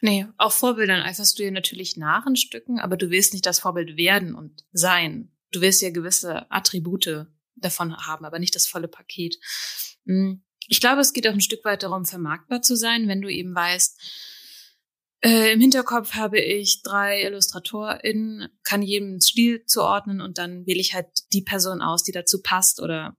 [0.00, 3.60] Nee, auch Vorbildern eiferst du dir natürlich nach in Stücken, aber du willst nicht das
[3.60, 5.32] Vorbild werden und sein.
[5.52, 9.38] Du willst ja gewisse Attribute davon haben, aber nicht das volle Paket.
[10.04, 10.42] Hm.
[10.68, 13.54] Ich glaube, es geht auch ein Stück weit darum, vermarktbar zu sein, wenn du eben
[13.54, 14.00] weißt,
[15.22, 20.94] äh, im Hinterkopf habe ich drei IllustratorInnen, kann jedem Stil zuordnen und dann wähle ich
[20.94, 23.16] halt die Person aus, die dazu passt oder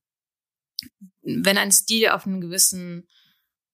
[1.23, 3.07] wenn ein Stil auf einen gewissen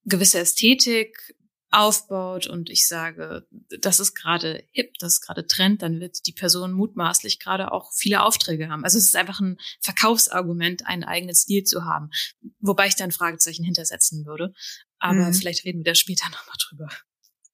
[0.05, 1.35] gewisse Ästhetik
[1.73, 3.47] aufbaut und ich sage,
[3.81, 7.91] das ist gerade hip, das ist gerade Trend, dann wird die Person mutmaßlich gerade auch
[7.93, 8.83] viele Aufträge haben.
[8.83, 12.11] Also es ist einfach ein Verkaufsargument, einen eigenen Stil zu haben,
[12.59, 14.53] wobei ich da ein Fragezeichen hintersetzen würde.
[14.99, 15.33] Aber mhm.
[15.33, 16.89] vielleicht reden wir da später nochmal drüber.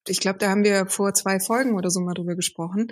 [0.08, 2.91] Ich glaube, da haben wir vor zwei Folgen oder so mal drüber gesprochen,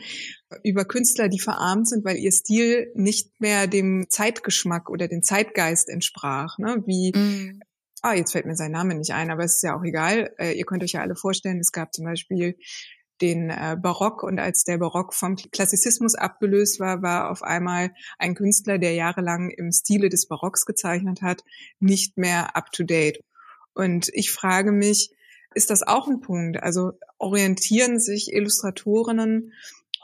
[0.64, 5.90] über Künstler, die verarmt sind, weil ihr Stil nicht mehr dem Zeitgeschmack oder dem Zeitgeist
[5.90, 6.84] entsprach, ne?
[6.86, 7.62] wie mhm
[8.08, 10.34] ah, jetzt fällt mir sein Name nicht ein, aber es ist ja auch egal.
[10.38, 12.58] Äh, ihr könnt euch ja alle vorstellen, es gab zum Beispiel
[13.22, 18.36] den äh, Barock und als der Barock vom Klassizismus abgelöst war, war auf einmal ein
[18.36, 21.44] Künstler, der jahrelang im Stile des Barocks gezeichnet hat,
[21.80, 23.24] nicht mehr up to date.
[23.74, 25.12] Und ich frage mich,
[25.54, 26.62] ist das auch ein Punkt?
[26.62, 29.54] Also orientieren sich Illustratorinnen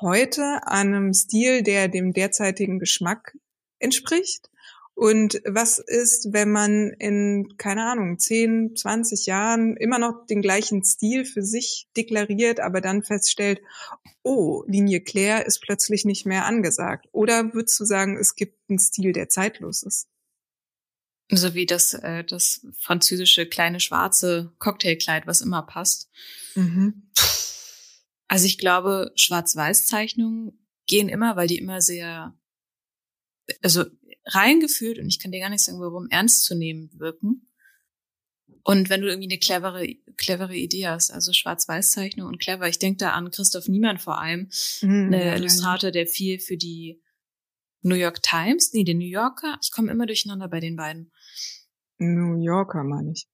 [0.01, 3.37] heute an einem Stil, der dem derzeitigen Geschmack
[3.79, 4.49] entspricht?
[4.95, 10.83] Und was ist, wenn man in, keine Ahnung, 10, 20 Jahren immer noch den gleichen
[10.83, 13.61] Stil für sich deklariert, aber dann feststellt,
[14.21, 17.07] oh, Linie Claire ist plötzlich nicht mehr angesagt?
[17.11, 20.07] Oder würdest du sagen, es gibt einen Stil, der zeitlos ist?
[21.31, 26.09] So wie das, äh, das französische kleine schwarze Cocktailkleid, was immer passt.
[26.55, 27.09] Mhm.
[28.27, 32.37] Also ich glaube, Schwarz-Weiß-Zeichnungen gehen immer, weil die immer sehr,
[33.61, 33.85] also
[34.25, 37.47] reingefühlt und ich kann dir gar nicht sagen, warum ernst zu nehmen wirken.
[38.63, 42.97] Und wenn du irgendwie eine clevere, clevere Idee hast, also Schwarz-Weiß-Zeichnung und clever, ich denke
[42.97, 44.49] da an Christoph Niemann vor allem,
[44.81, 47.01] mhm, ja, Illustrator, der viel für die
[47.81, 51.11] New York Times, nee, den New Yorker, ich komme immer durcheinander bei den beiden.
[51.97, 53.27] New Yorker meine ich.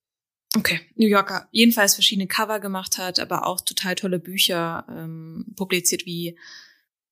[0.58, 1.48] Okay, New Yorker.
[1.52, 6.40] Jedenfalls verschiedene Cover gemacht hat, aber auch total tolle Bücher ähm, publiziert wie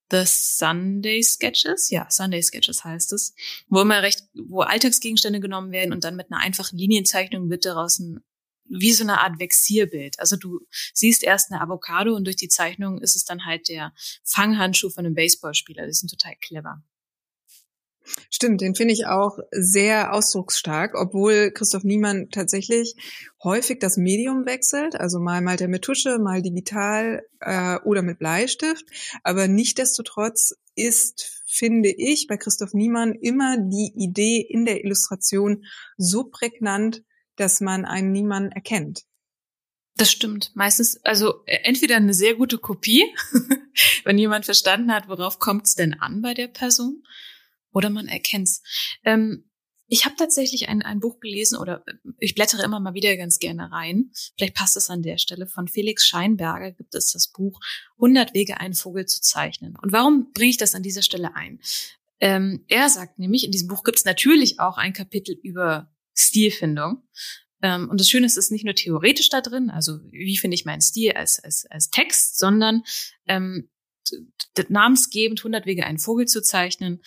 [0.10, 3.34] The Sunday Sketches, ja, Sunday Sketches heißt es,
[3.68, 8.00] wo immer recht, wo Alltagsgegenstände genommen werden und dann mit einer einfachen Linienzeichnung wird daraus
[8.00, 8.24] ein
[8.70, 10.20] wie so eine Art Vexierbild.
[10.20, 10.60] Also du
[10.94, 13.94] siehst erst eine Avocado und durch die Zeichnung ist es dann halt der
[14.24, 15.86] Fanghandschuh von einem Baseballspieler.
[15.86, 16.84] Die sind total clever.
[18.30, 22.96] Stimmt, den finde ich auch sehr ausdrucksstark, obwohl Christoph Niemann tatsächlich
[23.44, 24.96] häufig das Medium wechselt.
[24.96, 28.86] Also mal malt er mit Tusche, mal digital äh, oder mit Bleistift.
[29.24, 35.66] Aber nichtdestotrotz ist, finde ich, bei Christoph Niemann immer die Idee in der Illustration
[35.98, 37.04] so prägnant,
[37.36, 39.06] dass man einen Niemann erkennt.
[39.98, 40.52] Das stimmt.
[40.54, 43.04] Meistens, also äh, entweder eine sehr gute Kopie,
[44.04, 47.04] wenn jemand verstanden hat, worauf kommt es denn an bei der Person,
[47.78, 48.64] oder man erkennt's.
[49.04, 49.44] Ähm,
[49.88, 53.38] ich habe tatsächlich ein, ein Buch gelesen oder äh, ich blättere immer mal wieder ganz
[53.38, 54.12] gerne rein.
[54.36, 55.46] Vielleicht passt es an der Stelle.
[55.46, 57.60] Von Felix Scheinberger gibt es das Buch
[57.98, 59.78] 100 Wege, einen Vogel zu zeichnen.
[59.80, 61.60] Und warum bringe ich das an dieser Stelle ein?
[62.20, 67.04] Ähm, er sagt nämlich, in diesem Buch gibt es natürlich auch ein Kapitel über Stilfindung.
[67.62, 70.56] Ähm, und das Schöne ist, es ist nicht nur theoretisch da drin, also wie finde
[70.56, 72.82] ich meinen Stil als, als, als Text, sondern
[73.28, 73.70] ähm,
[74.68, 77.02] namensgebend 100 Wege einen Vogel zu zeichnen,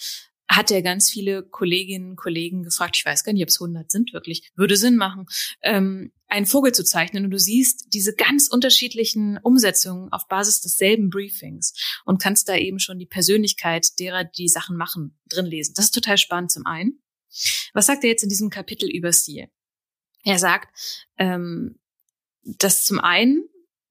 [0.50, 3.88] hat er ganz viele Kolleginnen und Kollegen gefragt, ich weiß gar nicht, ob es 100
[3.88, 5.26] sind wirklich, würde Sinn machen,
[5.62, 11.08] ähm, einen Vogel zu zeichnen und du siehst diese ganz unterschiedlichen Umsetzungen auf Basis desselben
[11.08, 15.74] Briefings und kannst da eben schon die Persönlichkeit derer, die Sachen machen, drin lesen.
[15.76, 17.00] Das ist total spannend zum einen.
[17.72, 19.48] Was sagt er jetzt in diesem Kapitel über Stil?
[20.24, 21.78] Er sagt, ähm,
[22.42, 23.48] dass zum einen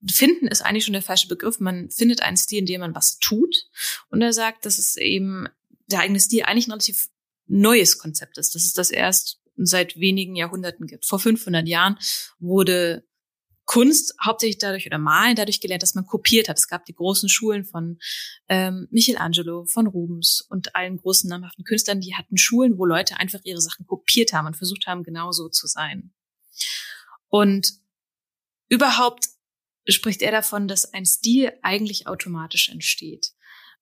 [0.09, 1.59] Finden ist eigentlich schon der falsche Begriff.
[1.59, 3.69] Man findet einen Stil, in dem man was tut.
[4.09, 5.47] Und er sagt, dass es eben
[5.91, 7.09] der eigene Stil eigentlich ein relativ
[7.47, 8.55] neues Konzept ist.
[8.55, 11.05] Das ist das erst seit wenigen Jahrhunderten gibt.
[11.05, 11.97] Vor 500 Jahren
[12.39, 13.03] wurde
[13.65, 16.57] Kunst hauptsächlich dadurch oder Malen dadurch gelernt, dass man kopiert hat.
[16.57, 17.99] Es gab die großen Schulen von
[18.47, 23.41] ähm, Michelangelo, von Rubens und allen großen namhaften Künstlern, die hatten Schulen, wo Leute einfach
[23.43, 26.11] ihre Sachen kopiert haben und versucht haben, genauso zu sein.
[27.27, 27.73] Und
[28.69, 29.27] überhaupt
[29.87, 33.33] spricht er davon, dass ein Stil eigentlich automatisch entsteht.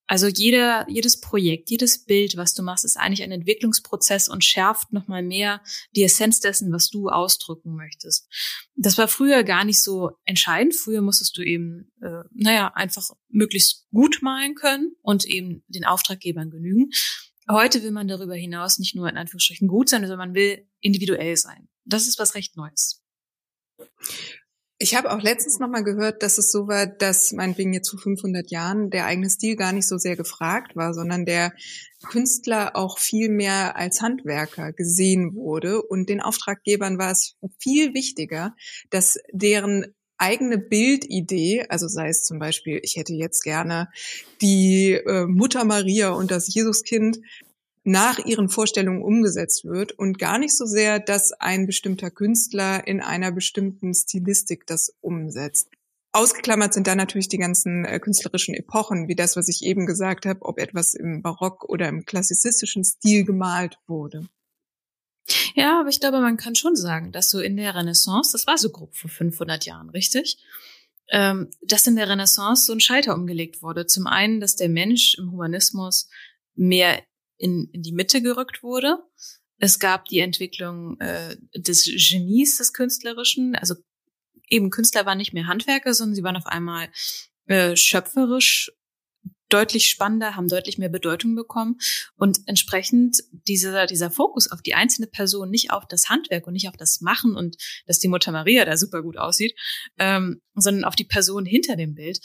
[0.08, 4.90] Also jeder, jedes Projekt, jedes Bild, was du machst, ist eigentlich ein Entwicklungsprozess und schärft
[4.90, 5.62] nochmal mehr
[5.94, 8.26] die Essenz dessen, was du ausdrücken möchtest.
[8.74, 10.74] Das war früher gar nicht so entscheidend.
[10.74, 16.50] Früher musstest du eben, äh, naja, einfach möglichst gut malen können und eben den Auftraggebern
[16.50, 16.88] genügen.
[17.50, 21.36] Heute will man darüber hinaus nicht nur in Anführungsstrichen gut sein, sondern man will individuell
[21.36, 21.68] sein.
[21.84, 23.02] Das ist was recht Neues.
[24.80, 27.96] Ich habe auch letztens noch mal gehört, dass es so war, dass meinetwegen jetzt zu
[27.96, 31.52] 500 Jahren der eigene Stil gar nicht so sehr gefragt war, sondern der
[32.08, 35.82] Künstler auch viel mehr als Handwerker gesehen wurde.
[35.82, 38.54] Und den Auftraggebern war es viel wichtiger,
[38.90, 39.86] dass deren
[40.16, 43.88] eigene Bildidee, also sei es zum Beispiel, ich hätte jetzt gerne
[44.40, 47.18] die äh, Mutter Maria und das Jesuskind
[47.88, 53.00] nach ihren Vorstellungen umgesetzt wird und gar nicht so sehr, dass ein bestimmter Künstler in
[53.00, 55.68] einer bestimmten Stilistik das umsetzt.
[56.12, 60.26] Ausgeklammert sind da natürlich die ganzen äh, künstlerischen Epochen, wie das, was ich eben gesagt
[60.26, 64.28] habe, ob etwas im Barock oder im klassizistischen Stil gemalt wurde.
[65.54, 68.56] Ja, aber ich glaube, man kann schon sagen, dass so in der Renaissance, das war
[68.56, 70.38] so grob vor 500 Jahren, richtig?
[71.10, 73.86] Ähm, dass in der Renaissance so ein Schalter umgelegt wurde.
[73.86, 76.08] Zum einen, dass der Mensch im Humanismus
[76.54, 77.02] mehr
[77.38, 78.98] in, in die Mitte gerückt wurde.
[79.58, 83.56] Es gab die Entwicklung äh, des Genies des Künstlerischen.
[83.56, 83.74] Also
[84.48, 86.88] eben Künstler waren nicht mehr Handwerker, sondern sie waren auf einmal
[87.46, 88.70] äh, schöpferisch
[89.48, 91.78] deutlich spannender, haben deutlich mehr Bedeutung bekommen
[92.16, 96.68] und entsprechend dieser, dieser Fokus auf die einzelne Person, nicht auf das Handwerk und nicht
[96.68, 99.54] auf das Machen und dass die Mutter Maria da super gut aussieht,
[99.98, 102.20] ähm, sondern auf die Person hinter dem Bild,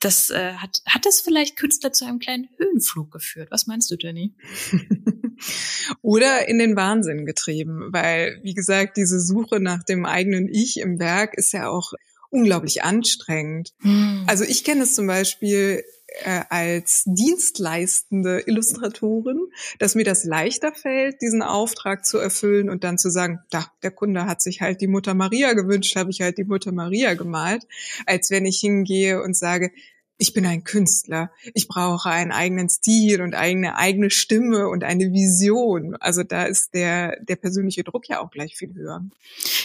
[0.00, 3.50] das äh, hat, hat das vielleicht Künstler zu einem kleinen Höhenflug geführt?
[3.50, 4.34] Was meinst du, Jenny?
[6.02, 10.98] Oder in den Wahnsinn getrieben, weil, wie gesagt, diese Suche nach dem eigenen Ich im
[10.98, 11.92] Werk ist ja auch
[12.30, 13.72] unglaublich anstrengend.
[13.80, 14.24] Hm.
[14.26, 19.38] Also ich kenne es zum Beispiel äh, als dienstleistende Illustratorin,
[19.78, 23.90] dass mir das leichter fällt, diesen Auftrag zu erfüllen und dann zu sagen, da, der
[23.90, 27.66] Kunde hat sich halt die Mutter Maria gewünscht, habe ich halt die Mutter Maria gemalt,
[28.06, 29.70] als wenn ich hingehe und sage,
[30.18, 35.12] ich bin ein Künstler, ich brauche einen eigenen Stil und eine eigene Stimme und eine
[35.12, 35.94] Vision.
[35.96, 39.04] Also da ist der, der persönliche Druck ja auch gleich viel höher.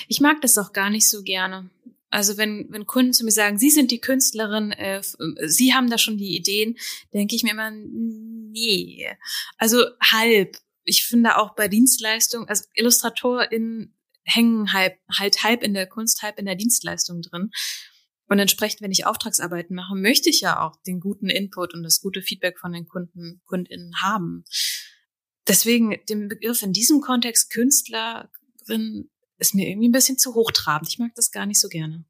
[0.07, 1.69] Ich mag das auch gar nicht so gerne.
[2.13, 5.01] Also wenn, wenn Kunden zu mir sagen, Sie sind die Künstlerin, äh,
[5.47, 6.77] Sie haben da schon die Ideen,
[7.11, 9.07] denke ich mir immer, nee.
[9.57, 10.57] Also halb.
[10.83, 16.37] Ich finde auch bei Dienstleistungen, also IllustratorInnen hängen halb, halt halb in der Kunst, halb
[16.37, 17.49] in der Dienstleistung drin.
[18.27, 21.99] Und entsprechend, wenn ich Auftragsarbeiten mache, möchte ich ja auch den guten Input und das
[21.99, 24.43] gute Feedback von den Kunden, KundInnen haben.
[25.47, 29.09] Deswegen den Begriff in diesem Kontext Künstlerin
[29.43, 30.89] ist mir irgendwie ein bisschen zu hochtrabend.
[30.89, 32.05] Ich mag das gar nicht so gerne.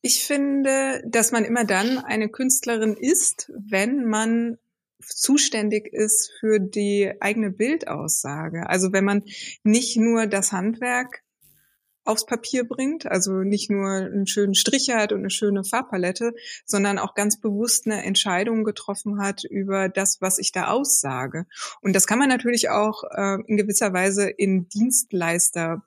[0.00, 4.58] Ich finde, dass man immer dann eine Künstlerin ist, wenn man
[5.00, 8.68] zuständig ist für die eigene Bildaussage.
[8.68, 9.24] Also wenn man
[9.64, 11.22] nicht nur das Handwerk
[12.04, 16.32] aufs Papier bringt, also nicht nur einen schönen Strich hat und eine schöne Farbpalette,
[16.64, 21.46] sondern auch ganz bewusst eine Entscheidung getroffen hat über das, was ich da aussage.
[21.82, 25.82] Und das kann man natürlich auch äh, in gewisser Weise in Dienstleister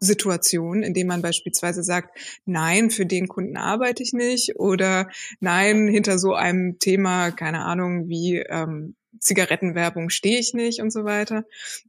[0.00, 5.10] Situation, in dem man beispielsweise sagt, nein, für den Kunden arbeite ich nicht oder
[5.40, 11.04] nein, hinter so einem Thema, keine Ahnung, wie ähm, Zigarettenwerbung stehe ich nicht und so
[11.04, 11.44] weiter.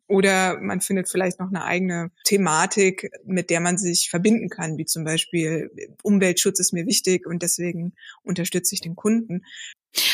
[0.08, 4.86] Oder man findet vielleicht noch eine eigene Thematik, mit der man sich verbinden kann, wie
[4.86, 5.72] zum Beispiel
[6.04, 7.94] Umweltschutz ist mir wichtig und deswegen
[8.24, 9.46] unterstütze ich den Kunden.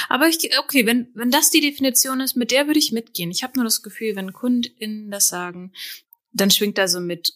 [0.10, 3.32] Aber ich, okay, wenn, wenn das die Definition ist, mit der würde ich mitgehen.
[3.32, 5.72] Ich habe nur das Gefühl, wenn KundInnen das sagen,
[6.34, 7.34] dann schwingt da so mit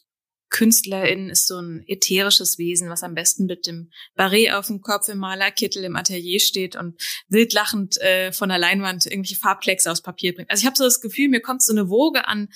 [0.52, 5.08] Künstlerin ist so ein ätherisches Wesen, was am besten mit dem Barret auf dem Kopf
[5.08, 10.02] im Malerkittel im Atelier steht und wild lachend äh, von der Leinwand irgendwelche Farbklecks aus
[10.02, 10.52] Papier bringt.
[10.52, 12.50] Also ich habe so das Gefühl, mir kommt so eine Woge an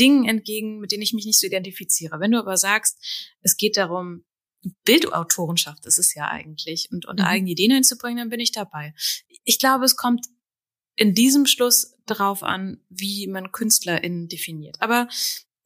[0.00, 2.18] Dingen entgegen, mit denen ich mich nicht so identifiziere.
[2.18, 2.98] Wenn du aber sagst,
[3.42, 4.24] es geht darum,
[4.84, 7.26] Bildautorenschaft ist es ja eigentlich und, und mhm.
[7.26, 8.94] eigene Ideen einzubringen, dann bin ich dabei.
[9.44, 10.26] Ich glaube, es kommt
[10.96, 14.76] in diesem Schluss darauf an, wie man KünstlerInnen definiert.
[14.80, 15.08] Aber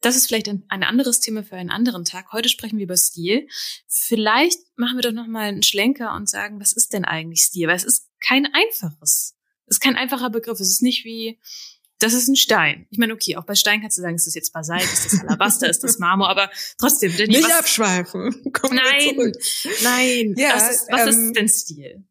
[0.01, 2.31] das ist vielleicht ein, ein, anderes Thema für einen anderen Tag.
[2.31, 3.47] Heute sprechen wir über Stil.
[3.87, 7.67] Vielleicht machen wir doch noch mal einen Schlenker und sagen, was ist denn eigentlich Stil?
[7.67, 9.35] Weil es ist kein einfaches.
[9.65, 10.59] Es ist kein einfacher Begriff.
[10.59, 11.39] Es ist nicht wie,
[11.99, 12.87] das ist ein Stein.
[12.89, 15.21] Ich meine, okay, auch bei Stein kannst du sagen, ist das jetzt Basalt, ist das
[15.21, 17.15] Alabaster, ist das Marmor, aber trotzdem.
[17.17, 18.53] Denn nicht was, abschweifen.
[18.53, 19.33] Kommen nein,
[19.83, 20.35] nein.
[20.37, 22.03] Ja, was, ist, was ähm, ist denn Stil?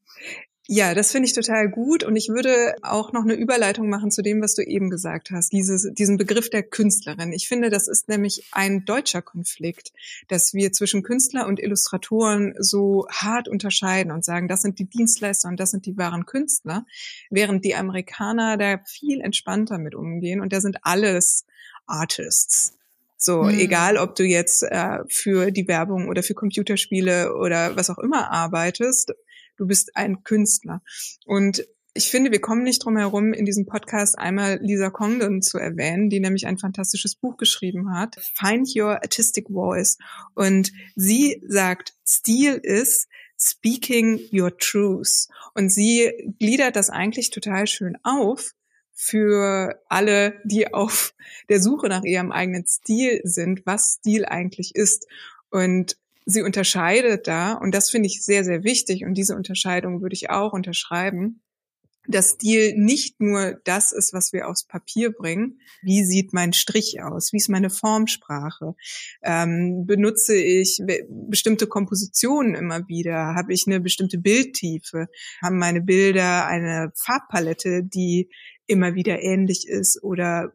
[0.70, 4.20] Ja, das finde ich total gut und ich würde auch noch eine Überleitung machen zu
[4.20, 7.32] dem, was du eben gesagt hast, dieses, diesen Begriff der Künstlerin.
[7.32, 9.94] Ich finde, das ist nämlich ein deutscher Konflikt,
[10.28, 15.48] dass wir zwischen Künstler und Illustratoren so hart unterscheiden und sagen, das sind die Dienstleister
[15.48, 16.84] und das sind die wahren Künstler,
[17.30, 21.46] während die Amerikaner da viel entspannter mit umgehen und da sind alles
[21.86, 22.74] Artists.
[23.16, 23.58] So, mhm.
[23.58, 28.30] egal ob du jetzt äh, für die Werbung oder für Computerspiele oder was auch immer
[28.30, 29.14] arbeitest,
[29.58, 30.82] du bist ein Künstler.
[31.26, 35.58] Und ich finde, wir kommen nicht drum herum, in diesem Podcast einmal Lisa Congdon zu
[35.58, 39.98] erwähnen, die nämlich ein fantastisches Buch geschrieben hat, Find Your Artistic Voice.
[40.34, 45.26] Und sie sagt, Stil ist Speaking Your Truth.
[45.54, 48.52] Und sie gliedert das eigentlich total schön auf
[48.94, 51.14] für alle, die auf
[51.48, 55.06] der Suche nach ihrem eigenen Stil sind, was Stil eigentlich ist.
[55.50, 55.96] Und
[56.28, 60.28] sie unterscheidet da, und das finde ich sehr, sehr wichtig, und diese Unterscheidung würde ich
[60.28, 61.40] auch unterschreiben,
[62.06, 65.60] dass Stil nicht nur das ist, was wir aufs Papier bringen.
[65.82, 67.32] Wie sieht mein Strich aus?
[67.32, 68.74] Wie ist meine Formsprache?
[69.22, 73.34] Ähm, benutze ich bestimmte Kompositionen immer wieder?
[73.34, 75.08] Habe ich eine bestimmte Bildtiefe?
[75.42, 78.30] Haben meine Bilder eine Farbpalette, die
[78.66, 80.54] immer wieder ähnlich ist oder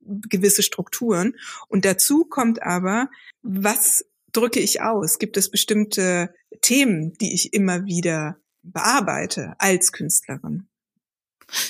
[0.00, 1.34] gewisse Strukturen?
[1.68, 3.08] Und dazu kommt aber,
[3.42, 5.18] was drücke ich aus?
[5.18, 10.66] Gibt es bestimmte Themen, die ich immer wieder bearbeite als Künstlerin?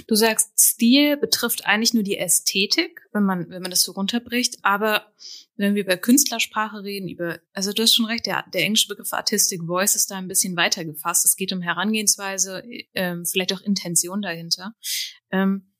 [0.06, 4.58] Du sagst, Stil betrifft eigentlich nur die Ästhetik, wenn man, wenn man das so runterbricht.
[4.62, 5.12] Aber
[5.56, 9.12] wenn wir über Künstlersprache reden, über, also du hast schon recht, der, der englische Begriff
[9.12, 11.24] Artistic Voice ist da ein bisschen weiter gefasst.
[11.24, 12.62] Es geht um Herangehensweise,
[12.94, 14.74] ähm, vielleicht auch Intention dahinter.
[15.30, 15.72] Ähm,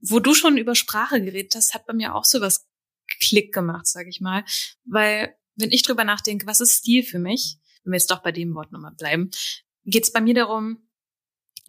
[0.00, 2.66] wo du schon über Sprache geredet hast, hat bei mir auch so was
[3.20, 4.44] Klick gemacht, sag ich mal.
[4.84, 8.32] Weil wenn ich drüber nachdenke, was ist Stil für mich, wenn wir jetzt doch bei
[8.32, 9.30] dem Wort nochmal bleiben,
[9.84, 10.88] geht es bei mir darum,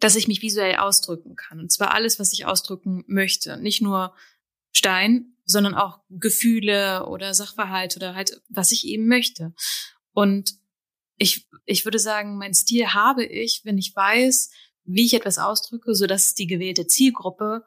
[0.00, 1.60] dass ich mich visuell ausdrücken kann.
[1.60, 3.56] Und zwar alles, was ich ausdrücken möchte.
[3.58, 4.14] Nicht nur
[4.72, 9.54] Stein, sondern auch Gefühle oder Sachverhalte oder halt, was ich eben möchte.
[10.12, 10.54] Und
[11.16, 14.50] ich, ich würde sagen, mein Stil habe ich, wenn ich weiß,
[14.84, 17.64] wie ich etwas ausdrücke, so dass die gewählte Zielgruppe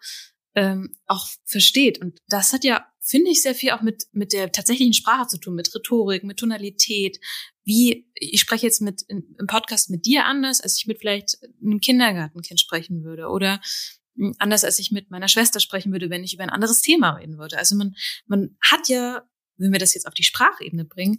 [0.55, 1.99] ähm, auch versteht.
[1.99, 5.39] Und das hat ja finde ich, sehr viel auch mit, mit der tatsächlichen Sprache zu
[5.39, 7.19] tun, mit Rhetorik, mit Tonalität.
[7.63, 11.79] Wie, ich spreche jetzt mit, im Podcast mit dir anders, als ich mit vielleicht einem
[11.79, 13.61] Kindergartenkind sprechen würde oder
[14.15, 17.11] hm, anders, als ich mit meiner Schwester sprechen würde, wenn ich über ein anderes Thema
[17.15, 17.57] reden würde.
[17.57, 17.95] Also man,
[18.27, 21.17] man hat ja, wenn wir das jetzt auf die Sprachebene bringen,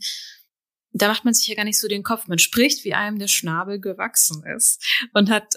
[0.93, 2.29] da macht man sich ja gar nicht so den Kopf.
[2.29, 5.55] Man spricht, wie einem der Schnabel gewachsen ist und hat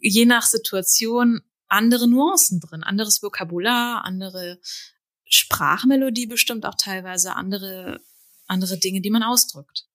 [0.00, 4.60] je nach Situation andere Nuancen drin, anderes Vokabular, andere
[5.32, 8.00] Sprachmelodie bestimmt auch teilweise andere,
[8.46, 9.86] andere Dinge, die man ausdrückt.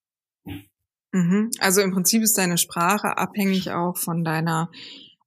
[1.11, 1.51] Mhm.
[1.59, 4.71] Also im Prinzip ist deine Sprache abhängig auch von deiner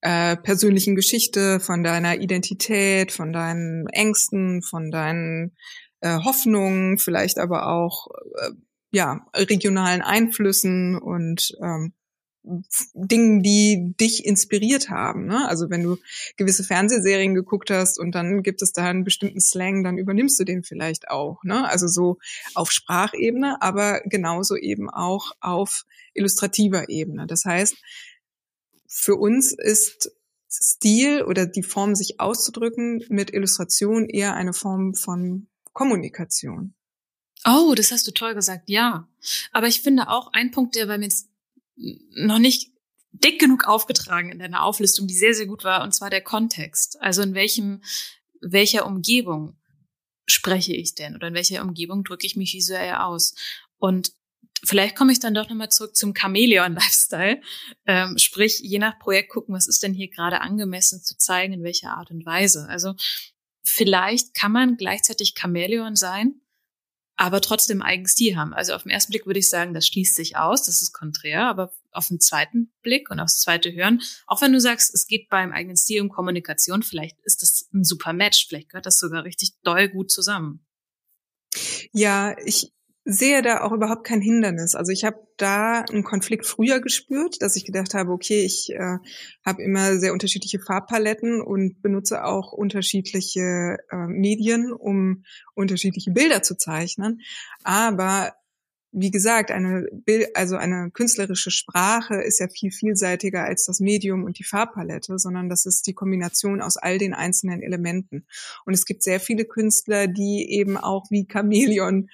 [0.03, 5.57] äh, persönlichen Geschichte, von deiner Identität, von deinen Ängsten, von deinen
[6.01, 8.09] äh, Hoffnungen, vielleicht aber auch
[8.41, 8.51] äh,
[8.93, 11.93] ja regionalen Einflüssen und ähm,
[12.43, 15.27] Dingen, die dich inspiriert haben.
[15.27, 15.47] Ne?
[15.47, 15.99] Also wenn du
[16.37, 20.45] gewisse Fernsehserien geguckt hast und dann gibt es da einen bestimmten Slang, dann übernimmst du
[20.45, 21.45] den vielleicht auch.
[21.45, 21.69] Ne?
[21.69, 22.19] Also so
[22.55, 27.27] auf Sprachebene, aber genauso eben auch auf illustrativer Ebene.
[27.27, 27.77] Das heißt,
[28.87, 30.13] für uns ist
[30.53, 36.75] Stil oder die Form, sich auszudrücken mit Illustration eher eine Form von Kommunikation.
[37.47, 39.09] Oh, das hast du toll gesagt, ja.
[39.53, 41.09] Aber ich finde auch ein Punkt, der bei mir
[42.15, 42.71] noch nicht
[43.13, 47.01] dick genug aufgetragen in deiner Auflistung, die sehr, sehr gut war, und zwar der Kontext.
[47.01, 47.83] Also in welchem,
[48.41, 49.57] welcher Umgebung
[50.27, 53.35] spreche ich denn oder in welcher Umgebung drücke ich mich visuell aus?
[53.79, 54.13] Und
[54.65, 57.41] vielleicht komme ich dann doch nochmal zurück zum Chameleon-Lifestyle.
[57.87, 61.63] Ähm, sprich, je nach Projekt gucken, was ist denn hier gerade angemessen zu zeigen, in
[61.65, 62.67] welcher Art und Weise.
[62.69, 62.95] Also
[63.65, 66.41] vielleicht kann man gleichzeitig Chameleon sein,
[67.21, 68.55] aber trotzdem eigenen Stil haben.
[68.55, 71.49] Also auf den ersten Blick würde ich sagen, das schließt sich aus, das ist konträr,
[71.49, 75.29] aber auf den zweiten Blick und aufs zweite Hören, auch wenn du sagst, es geht
[75.29, 79.25] beim eigenen Stil um Kommunikation, vielleicht ist das ein super Match, vielleicht gehört das sogar
[79.25, 80.65] richtig doll gut zusammen.
[81.93, 82.73] Ja, ich
[83.13, 84.75] sehe da auch überhaupt kein Hindernis.
[84.75, 88.99] Also ich habe da einen Konflikt früher gespürt, dass ich gedacht habe, okay, ich äh,
[89.45, 96.57] habe immer sehr unterschiedliche Farbpaletten und benutze auch unterschiedliche äh, Medien, um unterschiedliche Bilder zu
[96.57, 97.21] zeichnen.
[97.65, 98.33] Aber
[98.93, 104.25] wie gesagt, eine Bild, also eine künstlerische Sprache ist ja viel vielseitiger als das Medium
[104.25, 108.27] und die Farbpalette, sondern das ist die Kombination aus all den einzelnen Elementen.
[108.67, 112.09] Und es gibt sehr viele Künstler, die eben auch wie Chamäleon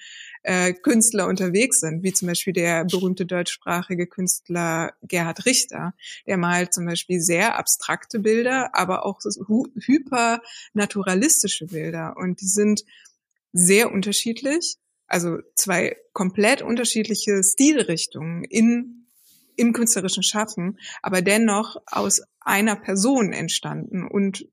[0.47, 5.93] äh, Künstler unterwegs sind, wie zum Beispiel der berühmte deutschsprachige Künstler Gerhard Richter.
[6.25, 12.15] Der malt zum Beispiel sehr abstrakte Bilder, aber auch hypernaturalistische Bilder.
[12.15, 12.85] Und die sind
[13.51, 14.77] sehr unterschiedlich.
[15.05, 18.93] Also zwei komplett unterschiedliche Stilrichtungen in
[19.57, 24.47] im künstlerischen Schaffen, aber dennoch aus einer Person entstanden und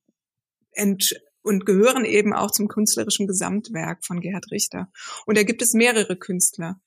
[0.72, 1.14] ent,
[1.44, 4.90] und gehören eben auch zum künstlerischen Gesamtwerk von Gerhard Richter.
[5.26, 6.80] Und da gibt es mehrere Künstler,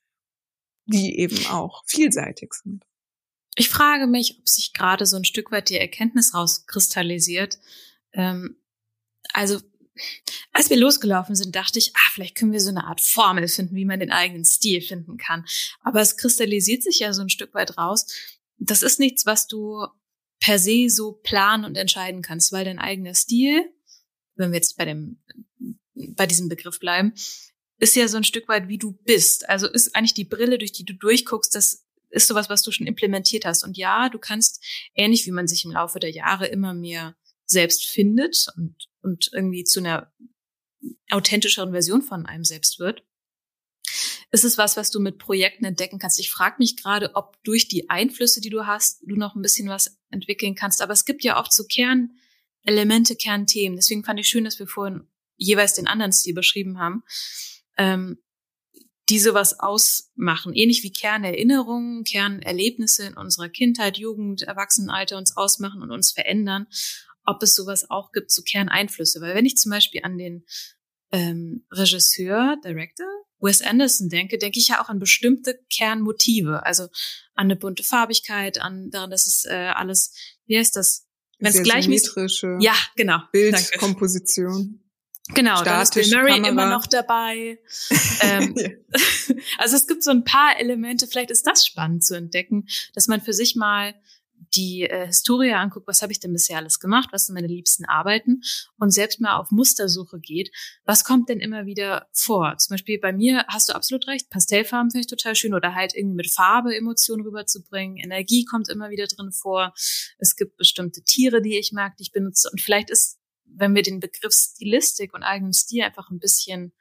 [0.88, 2.84] die eben auch vielseitig sind.
[3.55, 7.60] Ich frage mich, ob sich gerade so ein Stück weit die Erkenntnis rauskristallisiert.
[8.14, 8.58] Ähm,
[9.32, 9.62] also,
[10.53, 13.76] als wir losgelaufen sind, dachte ich, ah, vielleicht können wir so eine Art Formel finden,
[13.76, 15.45] wie man den eigenen Stil finden kann.
[15.82, 18.08] Aber es kristallisiert sich ja so ein Stück weit raus.
[18.58, 19.86] Das ist nichts, was du
[20.39, 23.72] per se so planen und entscheiden kannst, weil dein eigener Stil
[24.38, 25.21] wenn wir jetzt bei dem,
[25.93, 27.13] bei diesem Begriff bleiben,
[27.79, 29.47] ist ja so ein Stück weit, wie du bist.
[29.49, 32.88] Also ist eigentlich die Brille, durch die du durchguckst, das ist sowas, was du schon
[32.88, 33.63] implementiert hast.
[33.63, 34.63] Und ja, du kannst,
[34.95, 37.15] ähnlich wie man sich im Laufe der Jahre immer mehr
[37.45, 40.11] selbst findet und, und irgendwie zu einer
[41.09, 43.03] authentischeren Version von einem selbst wird,
[44.31, 46.19] ist es was, was du mit Projekten entdecken kannst.
[46.19, 49.69] Ich frage mich gerade, ob durch die Einflüsse, die du hast, du noch ein bisschen
[49.69, 50.81] was entwickeln kannst.
[50.81, 52.17] Aber es gibt ja oft so Kern,
[52.68, 53.78] Elemente, Kernthemen.
[53.78, 55.07] Deswegen fand ich schön, dass wir vorhin
[55.38, 57.03] jeweils den anderen Stil beschrieben haben,
[57.78, 58.18] ähm,
[59.09, 60.53] die sowas ausmachen.
[60.53, 66.68] Ähnlich wie Kernerinnerungen, Kernerlebnisse in unserer Kindheit, Jugend, Erwachsenenalter uns ausmachen und uns verändern.
[67.24, 69.22] Ob es sowas auch gibt, so Kerneinflüsse.
[69.22, 70.45] Weil wenn ich zum Beispiel an den
[71.13, 73.07] ähm, Regisseur, Director,
[73.39, 76.84] Wes Anderson denke, denke ich ja auch an bestimmte Kernmotive, also
[77.34, 80.13] an eine bunte Farbigkeit, an daran, dass es äh, alles,
[80.47, 81.07] wie heißt das,
[81.39, 82.11] wenn es gleichmäßig
[82.59, 83.19] ja genau.
[83.31, 84.79] Bildkomposition.
[85.33, 86.49] Genau da ist Bill Murray Kamera.
[86.49, 87.59] immer noch dabei.
[88.19, 88.55] Ähm,
[89.59, 93.21] also es gibt so ein paar Elemente vielleicht ist das spannend zu entdecken dass man
[93.21, 93.93] für sich mal
[94.54, 97.86] die äh, Historie anguckt, was habe ich denn bisher alles gemacht, was sind meine liebsten
[97.86, 98.41] Arbeiten
[98.78, 100.52] und selbst mal auf Mustersuche geht,
[100.86, 102.58] was kommt denn immer wieder vor?
[102.58, 105.95] Zum Beispiel bei mir hast du absolut recht, Pastellfarben finde ich total schön oder halt
[105.95, 109.74] irgendwie mit Farbe Emotionen rüberzubringen, Energie kommt immer wieder drin vor,
[110.18, 112.50] es gibt bestimmte Tiere, die ich mag, die ich benutze.
[112.52, 116.74] Und vielleicht ist, wenn wir den Begriff Stilistik und eigenen Stil einfach ein bisschen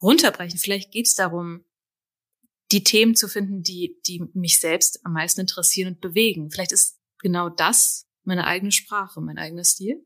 [0.00, 1.64] runterbrechen, vielleicht geht es darum,
[2.72, 6.50] die Themen zu finden, die, die mich selbst am meisten interessieren und bewegen.
[6.50, 10.04] Vielleicht ist genau das meine eigene Sprache, mein eigener Stil.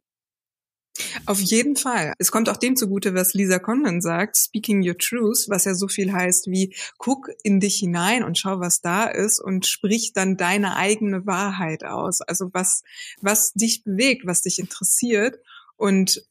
[1.26, 2.14] Auf jeden Fall.
[2.18, 5.88] Es kommt auch dem zugute, was Lisa Condon sagt, speaking your truth, was ja so
[5.88, 10.38] viel heißt wie, guck in dich hinein und schau, was da ist und sprich dann
[10.38, 12.22] deine eigene Wahrheit aus.
[12.22, 12.82] Also was,
[13.20, 15.38] was dich bewegt, was dich interessiert
[15.76, 16.24] und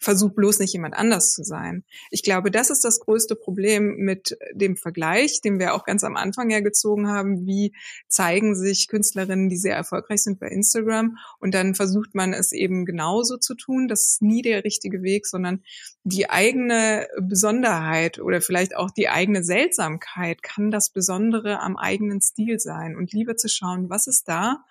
[0.00, 1.84] versuch bloß nicht jemand anders zu sein.
[2.10, 6.16] Ich glaube, das ist das größte Problem mit dem Vergleich, den wir auch ganz am
[6.16, 7.46] Anfang ja gezogen haben.
[7.46, 7.74] Wie
[8.08, 11.18] zeigen sich Künstlerinnen, die sehr erfolgreich sind bei Instagram?
[11.38, 13.88] Und dann versucht man es eben genauso zu tun.
[13.88, 15.62] Das ist nie der richtige Weg, sondern
[16.02, 22.58] die eigene Besonderheit oder vielleicht auch die eigene Seltsamkeit kann das Besondere am eigenen Stil
[22.58, 24.64] sein und lieber zu schauen, was ist da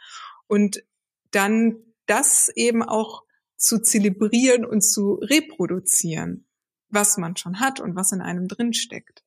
[0.47, 0.83] und
[1.29, 1.75] dann
[2.07, 3.23] das eben auch
[3.59, 6.45] zu zelebrieren und zu reproduzieren,
[6.87, 9.23] was man schon hat und was in einem drin steckt.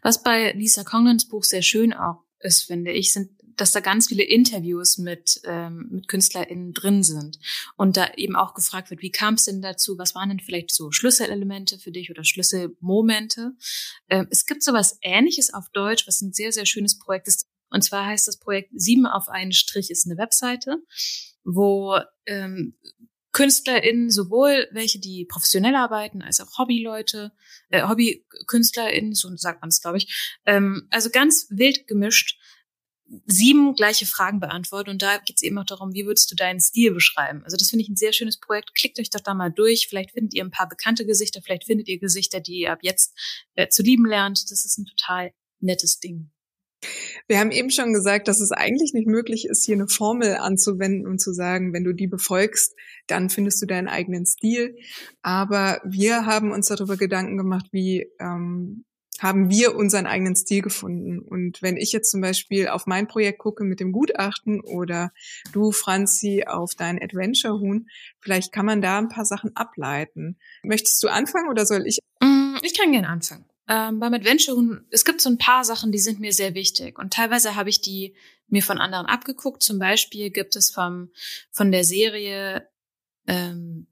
[0.00, 4.08] Was bei Lisa Conglins Buch sehr schön auch ist, finde ich, sind, dass da ganz
[4.08, 7.38] viele Interviews mit, ähm, mit KünstlerInnen drin sind.
[7.76, 9.98] Und da eben auch gefragt wird, wie kam es denn dazu?
[9.98, 13.52] Was waren denn vielleicht so Schlüsselelemente für dich oder Schlüsselmomente?
[14.08, 17.46] Ähm, es gibt sowas ähnliches auf Deutsch, was ein sehr, sehr schönes Projekt ist.
[17.68, 20.82] Und zwar heißt das Projekt Sieben auf einen Strich ist eine Webseite
[21.44, 22.76] wo ähm,
[23.32, 27.32] KünstlerInnen, sowohl welche, die professionell arbeiten, als auch Hobbyleute,
[27.70, 32.38] äh, HobbykünstlerInnen, so sagt man es, glaube ich, ähm, also ganz wild gemischt,
[33.26, 36.60] sieben gleiche Fragen beantworten und da geht es eben auch darum, wie würdest du deinen
[36.60, 37.42] Stil beschreiben?
[37.44, 38.74] Also das finde ich ein sehr schönes Projekt.
[38.74, 39.86] Klickt euch doch da mal durch.
[39.88, 43.14] Vielleicht findet ihr ein paar bekannte Gesichter, vielleicht findet ihr Gesichter, die ihr ab jetzt
[43.54, 44.50] äh, zu lieben lernt.
[44.50, 46.30] Das ist ein total nettes Ding.
[47.28, 51.06] Wir haben eben schon gesagt, dass es eigentlich nicht möglich ist, hier eine Formel anzuwenden
[51.06, 52.74] und zu sagen, wenn du die befolgst,
[53.06, 54.76] dann findest du deinen eigenen Stil.
[55.22, 58.84] Aber wir haben uns darüber Gedanken gemacht, wie ähm,
[59.22, 61.20] haben wir unseren eigenen Stil gefunden.
[61.20, 65.12] Und wenn ich jetzt zum Beispiel auf mein Projekt gucke mit dem Gutachten oder
[65.52, 67.88] du, Franzi, auf dein Adventure-Huhn,
[68.20, 70.38] vielleicht kann man da ein paar Sachen ableiten.
[70.64, 71.98] Möchtest du anfangen oder soll ich?
[72.20, 73.44] Mm, ich kann gerne anfangen.
[73.72, 76.98] Ähm, beim Adventure, es gibt so ein paar Sachen, die sind mir sehr wichtig.
[76.98, 78.14] Und teilweise habe ich die
[78.46, 79.62] mir von anderen abgeguckt.
[79.62, 81.10] Zum Beispiel gibt es vom,
[81.50, 82.68] von der Serie,
[83.26, 83.86] ähm,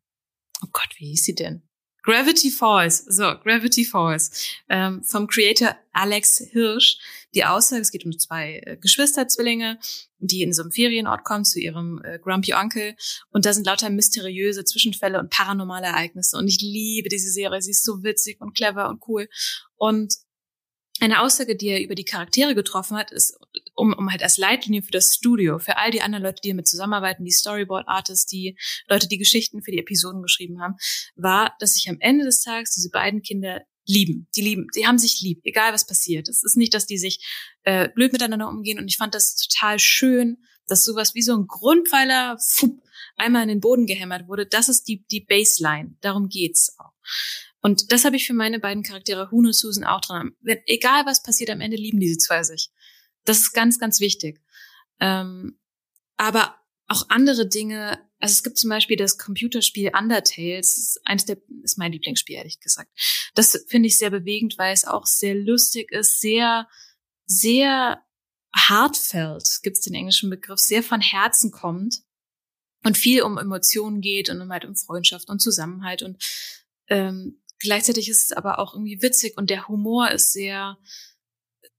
[0.62, 1.62] oh Gott, wie hieß sie denn?
[2.02, 6.98] Gravity Falls, so, Gravity Falls, ähm, vom Creator Alex Hirsch.
[7.34, 9.78] Die Aussage, es geht um zwei äh, Geschwisterzwillinge,
[10.18, 12.96] die in so einem Ferienort kommen zu ihrem äh, Grumpy Onkel.
[13.30, 16.36] Und da sind lauter mysteriöse Zwischenfälle und paranormale Ereignisse.
[16.36, 17.62] Und ich liebe diese Serie.
[17.62, 19.28] Sie ist so witzig und clever und cool.
[19.76, 20.14] Und
[21.00, 23.38] eine Aussage, die er über die Charaktere getroffen hat, ist,
[23.74, 26.68] um, um halt als Leitlinie für das Studio, für all die anderen Leute, die mit
[26.68, 30.74] zusammenarbeiten, die Storyboard-Artists, die Leute, die Geschichten für die Episoden geschrieben haben,
[31.16, 34.28] war, dass sich am Ende des Tages diese beiden Kinder lieben.
[34.36, 36.28] Die lieben, die haben sich lieb, egal was passiert.
[36.28, 37.24] Es ist nicht, dass die sich
[37.64, 38.78] äh, blöd miteinander umgehen.
[38.78, 42.82] Und ich fand das total schön, dass sowas wie so ein Grundpfeiler fupp,
[43.16, 44.46] einmal in den Boden gehämmert wurde.
[44.46, 45.96] Das ist die, die Baseline.
[46.00, 46.92] Darum geht's auch.
[47.60, 50.32] Und das habe ich für meine beiden Charaktere Huhn und Susan auch dran.
[50.40, 52.70] Wenn, egal was passiert, am Ende lieben diese zwei sich.
[53.24, 54.40] Das ist ganz, ganz wichtig.
[54.98, 55.58] Ähm,
[56.16, 61.24] aber auch andere Dinge, also es gibt zum Beispiel das Computerspiel Undertale, das ist eines
[61.24, 62.90] der, ist mein Lieblingsspiel, ehrlich gesagt.
[63.34, 66.68] Das finde ich sehr bewegend, weil es auch sehr lustig ist, sehr,
[67.26, 68.02] sehr
[68.54, 72.02] heartfelt, gibt es den englischen Begriff, sehr von Herzen kommt
[72.84, 76.22] und viel um Emotionen geht und um halt um Freundschaft und Zusammenhalt und
[76.88, 80.78] ähm, Gleichzeitig ist es aber auch irgendwie witzig und der Humor ist sehr,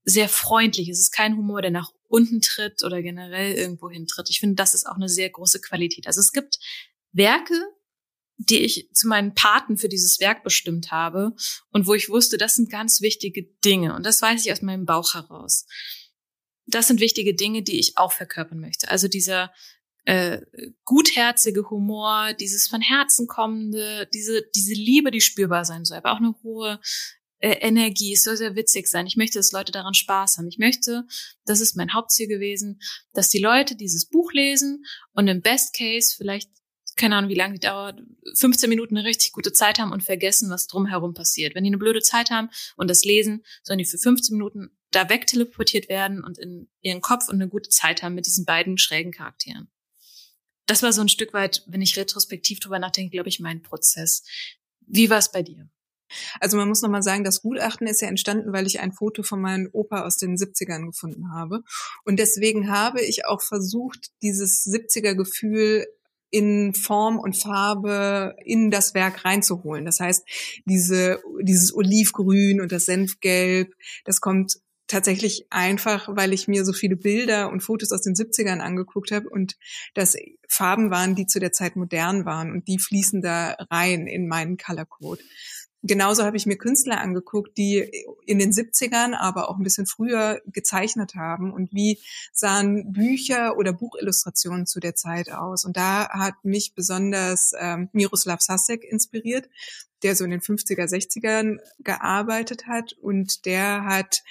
[0.04, 0.88] sehr freundlich.
[0.88, 4.28] Es ist kein Humor, der nach unten tritt oder generell irgendwo hintritt.
[4.28, 6.06] Ich finde, das ist auch eine sehr große Qualität.
[6.06, 6.58] Also es gibt
[7.12, 7.54] Werke,
[8.36, 11.34] die ich zu meinen Paten für dieses Werk bestimmt habe
[11.70, 14.84] und wo ich wusste, das sind ganz wichtige Dinge und das weiß ich aus meinem
[14.84, 15.66] Bauch heraus.
[16.66, 18.90] Das sind wichtige Dinge, die ich auch verkörpern möchte.
[18.90, 19.50] Also dieser
[20.04, 20.40] äh,
[20.84, 26.18] gutherzige Humor, dieses von Herzen kommende, diese, diese Liebe, die spürbar sein soll, aber auch
[26.18, 26.78] eine hohe
[27.42, 28.14] äh, Energie.
[28.14, 29.06] Es soll sehr witzig sein.
[29.06, 30.48] Ich möchte, dass Leute daran Spaß haben.
[30.48, 31.04] Ich möchte,
[31.44, 32.80] das ist mein Hauptziel gewesen,
[33.12, 36.50] dass die Leute dieses Buch lesen und im Best Case vielleicht
[36.94, 38.02] keine Ahnung, wie lange die dauert,
[38.34, 41.54] 15 Minuten eine richtig gute Zeit haben und vergessen, was drumherum passiert.
[41.54, 45.08] Wenn die eine blöde Zeit haben und das lesen, sollen die für 15 Minuten da
[45.08, 49.10] wegteleportiert werden und in ihren Kopf und eine gute Zeit haben mit diesen beiden schrägen
[49.10, 49.70] Charakteren
[50.66, 54.24] das war so ein Stück weit, wenn ich retrospektiv drüber nachdenke, glaube ich, mein Prozess.
[54.80, 55.68] Wie war es bei dir?
[56.40, 59.40] Also man muss nochmal sagen, das Gutachten ist ja entstanden, weil ich ein Foto von
[59.40, 61.62] meinem Opa aus den 70ern gefunden habe.
[62.04, 65.86] Und deswegen habe ich auch versucht, dieses 70er-Gefühl
[66.30, 69.84] in Form und Farbe in das Werk reinzuholen.
[69.84, 70.24] Das heißt,
[70.64, 74.56] diese, dieses Olivgrün und das Senfgelb, das kommt
[74.92, 79.28] tatsächlich einfach, weil ich mir so viele Bilder und Fotos aus den 70ern angeguckt habe
[79.28, 79.56] und
[79.94, 80.16] das
[80.48, 84.58] Farben waren, die zu der Zeit modern waren und die fließen da rein in meinen
[84.58, 85.22] Color Code.
[85.84, 87.78] Genauso habe ich mir Künstler angeguckt, die
[88.24, 91.98] in den 70ern, aber auch ein bisschen früher gezeichnet haben und wie
[92.32, 95.64] sahen Bücher oder Buchillustrationen zu der Zeit aus.
[95.64, 99.48] Und da hat mich besonders ähm, Miroslav Sasek inspiriert,
[100.04, 104.22] der so in den 50er, 60ern gearbeitet hat und der hat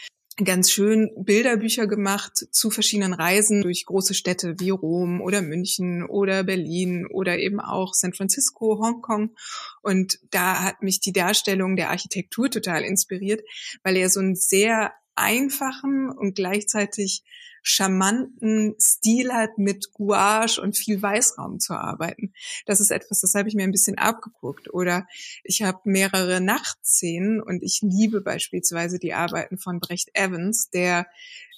[0.45, 6.43] ganz schön Bilderbücher gemacht zu verschiedenen Reisen durch große Städte wie Rom oder München oder
[6.43, 9.31] Berlin oder eben auch San Francisco, Hongkong.
[9.81, 13.41] Und da hat mich die Darstellung der Architektur total inspiriert,
[13.83, 17.23] weil er so einen sehr einfachen und gleichzeitig
[17.63, 22.33] charmanten Stil hat, mit Gouache und viel Weißraum zu arbeiten.
[22.65, 24.73] Das ist etwas, das habe ich mir ein bisschen abgeguckt.
[24.73, 25.07] Oder
[25.43, 31.07] ich habe mehrere Nachtszenen und ich liebe beispielsweise die Arbeiten von Brecht Evans, der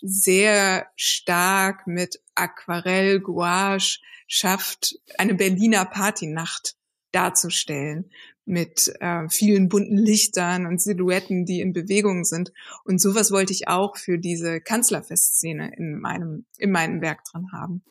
[0.02, 6.76] sehr stark mit Aquarell, Gouache schafft, eine Berliner Partynacht
[7.12, 8.12] darzustellen
[8.46, 12.52] mit äh, vielen bunten Lichtern und Silhouetten, die in Bewegung sind.
[12.84, 17.84] Und sowas wollte ich auch für diese Kanzlerfestszene in meinem, in meinem Werk drin haben.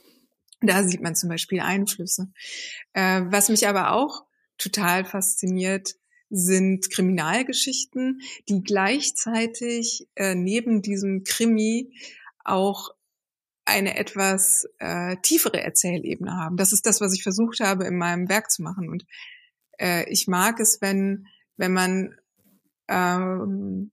[0.60, 2.30] Da sieht man zum Beispiel Einflüsse.
[2.92, 4.24] Äh, was mich aber auch
[4.58, 5.94] total fasziniert,
[6.30, 11.92] sind Kriminalgeschichten, die gleichzeitig äh, neben diesem Krimi
[12.42, 12.90] auch
[13.64, 16.56] eine etwas äh, tiefere Erzählebene haben.
[16.56, 18.88] Das ist das, was ich versucht habe, in meinem Werk zu machen.
[18.88, 19.04] Und
[19.82, 21.26] äh, ich mag es, wenn,
[21.56, 22.14] wenn man
[22.88, 23.90] ähm,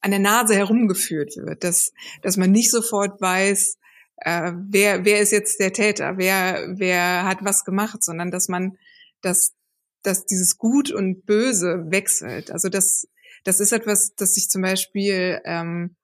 [0.00, 3.78] an der Nase herumgeführt wird, dass, dass man nicht sofort weiß,
[4.16, 8.78] äh, wer, wer ist jetzt der Täter, wer, wer hat was gemacht, sondern dass man,
[9.20, 9.54] dass,
[10.02, 12.50] dass dieses Gut und Böse wechselt.
[12.50, 13.08] Also das,
[13.44, 15.96] das ist etwas, das ich zum Beispiel ähm,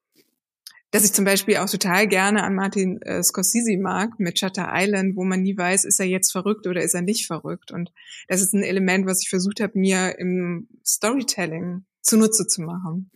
[0.91, 5.15] dass ich zum Beispiel auch total gerne an Martin äh, Scorsese mag mit Shutter Island,
[5.15, 7.71] wo man nie weiß, ist er jetzt verrückt oder ist er nicht verrückt.
[7.71, 7.91] Und
[8.27, 13.11] das ist ein Element, was ich versucht habe, mir im Storytelling zunutze zu machen.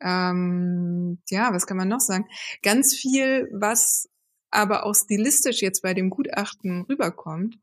[0.00, 2.26] Ähm, ja, was kann man noch sagen?
[2.62, 4.08] Ganz viel, was
[4.50, 7.56] aber auch stilistisch jetzt bei dem Gutachten rüberkommt,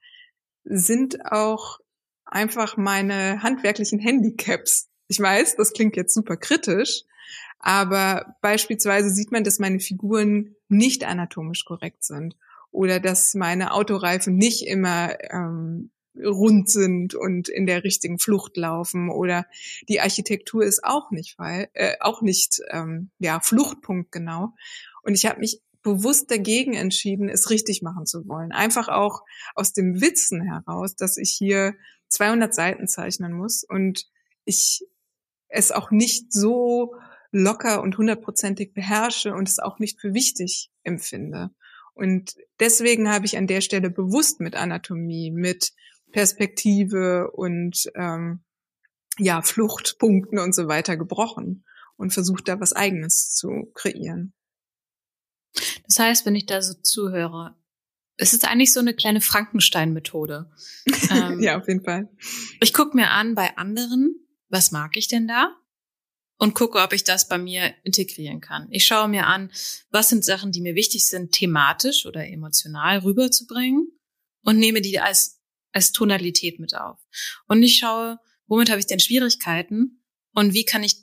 [0.64, 1.80] sind auch
[2.26, 4.90] einfach meine handwerklichen Handicaps.
[5.08, 7.04] Ich weiß, das klingt jetzt super kritisch,
[7.60, 12.36] aber beispielsweise sieht man, dass meine Figuren nicht anatomisch korrekt sind
[12.72, 15.92] oder dass meine Autoreifen nicht immer ähm,
[16.24, 19.46] rund sind und in der richtigen Flucht laufen oder
[19.88, 24.54] die Architektur ist auch nicht frei, äh, auch nicht ähm, ja Fluchtpunkt genau.
[25.04, 28.52] Und ich habe mich bewusst dagegen entschieden, es richtig machen zu wollen.
[28.52, 29.22] Einfach auch
[29.56, 31.76] aus dem Witzen heraus, dass ich hier
[32.10, 34.06] 200 Seiten zeichnen muss und
[34.44, 34.86] ich
[35.50, 36.94] es auch nicht so
[37.32, 41.52] locker und hundertprozentig beherrsche und es auch nicht für wichtig empfinde.
[41.94, 45.74] Und deswegen habe ich an der Stelle bewusst mit Anatomie, mit
[46.12, 48.44] Perspektive und ähm,
[49.18, 51.66] ja Fluchtpunkten und so weiter gebrochen
[51.96, 54.34] und versucht da was Eigenes zu kreieren.
[55.86, 57.56] Das heißt, wenn ich da so zuhöre,
[58.18, 60.52] es ist eigentlich so eine kleine Frankenstein-Methode.
[61.12, 62.10] ähm, ja, auf jeden Fall.
[62.62, 64.16] Ich gucke mir an bei anderen,
[64.50, 65.56] was mag ich denn da?
[66.38, 68.68] Und gucke, ob ich das bei mir integrieren kann.
[68.70, 69.52] Ich schaue mir an,
[69.90, 73.92] was sind Sachen, die mir wichtig sind, thematisch oder emotional rüberzubringen
[74.44, 77.00] und nehme die als, als Tonalität mit auf.
[77.48, 80.96] Und ich schaue, womit habe ich denn Schwierigkeiten und wie kann ich,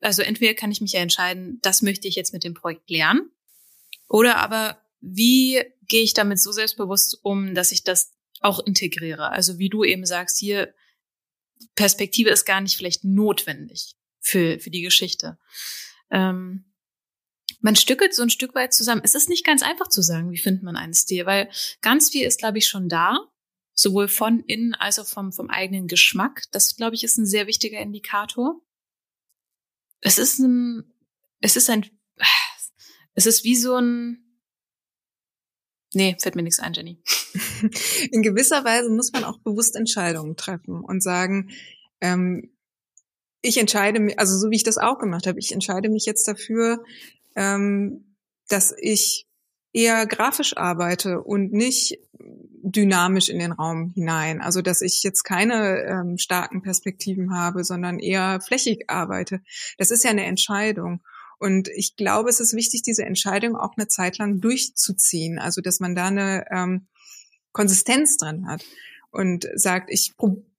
[0.00, 3.30] also entweder kann ich mich ja entscheiden, das möchte ich jetzt mit dem Projekt lernen
[4.08, 9.30] oder aber wie gehe ich damit so selbstbewusst um, dass ich das auch integriere.
[9.30, 10.74] Also wie du eben sagst, hier
[11.74, 15.38] Perspektive ist gar nicht vielleicht notwendig für, für die Geschichte.
[16.10, 16.64] Ähm,
[17.60, 19.02] man stückelt so ein Stück weit zusammen.
[19.04, 21.50] Es ist nicht ganz einfach zu sagen, wie findet man einen Stil, weil
[21.80, 23.18] ganz viel ist, glaube ich, schon da,
[23.74, 26.44] sowohl von innen als auch vom, vom eigenen Geschmack.
[26.52, 28.60] Das, glaube ich, ist ein sehr wichtiger Indikator.
[30.00, 30.92] Es ist ein,
[31.40, 31.86] es ist ein,
[33.14, 34.26] es ist wie so ein,
[35.92, 37.02] Nee, fällt mir nichts ein, Jenny.
[38.12, 41.50] In gewisser Weise muss man auch bewusst Entscheidungen treffen und sagen,
[42.00, 42.56] ähm,
[43.42, 46.26] ich entscheide mich, also so wie ich das auch gemacht habe, ich entscheide mich jetzt
[46.28, 46.82] dafür,
[47.36, 48.16] ähm,
[48.48, 49.26] dass ich
[49.72, 51.98] eher grafisch arbeite und nicht
[52.62, 54.40] dynamisch in den Raum hinein.
[54.40, 59.40] Also dass ich jetzt keine ähm, starken Perspektiven habe, sondern eher flächig arbeite.
[59.78, 61.00] Das ist ja eine Entscheidung.
[61.38, 65.38] Und ich glaube, es ist wichtig, diese Entscheidung auch eine Zeit lang durchzuziehen.
[65.38, 66.88] Also dass man da eine ähm,
[67.52, 68.62] Konsistenz dran hat
[69.10, 70.49] und sagt, ich probiere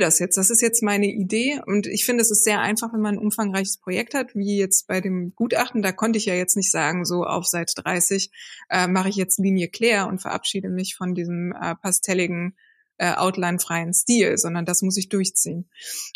[0.00, 0.36] das jetzt.
[0.36, 3.24] Das ist jetzt meine Idee und ich finde, es ist sehr einfach, wenn man ein
[3.24, 5.82] umfangreiches Projekt hat, wie jetzt bei dem Gutachten.
[5.82, 8.30] Da konnte ich ja jetzt nicht sagen, so auf Seite 30
[8.70, 12.54] äh, mache ich jetzt Linie Claire und verabschiede mich von diesem äh, pastelligen
[12.98, 15.70] äh, outline-freien Stil, sondern das muss ich durchziehen.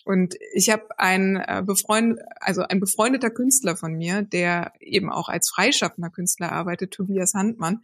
[0.04, 5.28] Und ich habe einen äh, befreund, also ein befreundeter Künstler von mir, der eben auch
[5.28, 7.82] als freischaffender Künstler arbeitet, Tobias Handmann,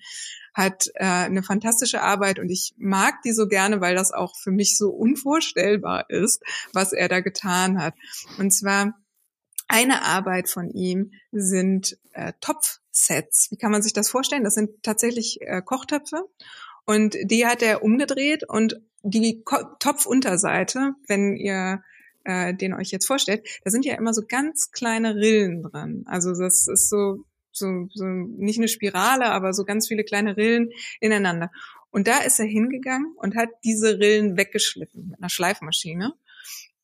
[0.53, 4.51] hat äh, eine fantastische Arbeit und ich mag die so gerne, weil das auch für
[4.51, 6.43] mich so unvorstellbar ist,
[6.73, 7.95] was er da getan hat.
[8.39, 8.95] Und zwar
[9.69, 13.51] eine Arbeit von ihm sind äh, Topfsets.
[13.51, 14.45] Wie kann man sich das vorstellen?
[14.45, 16.25] Das sind tatsächlich äh, Kochtöpfe
[16.87, 19.43] und die hat er umgedreht und die
[19.79, 21.83] Topfunterseite, wenn ihr
[22.25, 26.05] äh, den euch jetzt vorstellt, da sind ja immer so ganz kleine Rillen dran.
[26.07, 30.71] Also das ist so, so, so nicht eine Spirale, aber so ganz viele kleine Rillen
[31.01, 31.51] ineinander.
[31.91, 36.13] Und da ist er hingegangen und hat diese Rillen weggeschliffen mit einer Schleifmaschine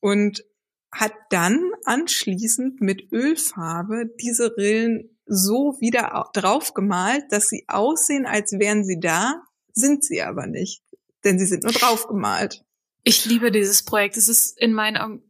[0.01, 0.45] und
[0.91, 8.53] hat dann anschließend mit Ölfarbe diese Rillen so wieder drauf gemalt, dass sie aussehen, als
[8.53, 9.43] wären sie da,
[9.73, 10.83] sind sie aber nicht,
[11.25, 12.65] denn sie sind nur draufgemalt.
[13.03, 14.17] Ich liebe dieses Projekt.
[14.17, 15.23] Es ist in meinen Augen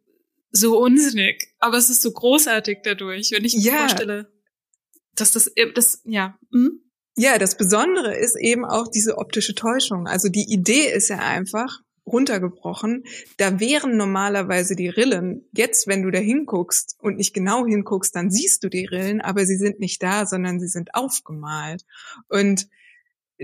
[0.50, 3.78] so unsinnig, aber es ist so großartig dadurch, wenn ich mir ja.
[3.78, 4.32] vorstelle,
[5.14, 6.38] dass das, das, ja.
[6.52, 6.80] Hm?
[7.16, 10.06] Ja, das Besondere ist eben auch diese optische Täuschung.
[10.06, 13.04] Also die Idee ist ja einfach, runtergebrochen.
[13.38, 15.48] Da wären normalerweise die Rillen.
[15.52, 19.46] Jetzt, wenn du da hinguckst und nicht genau hinguckst, dann siehst du die Rillen, aber
[19.46, 21.84] sie sind nicht da, sondern sie sind aufgemalt.
[22.28, 22.68] Und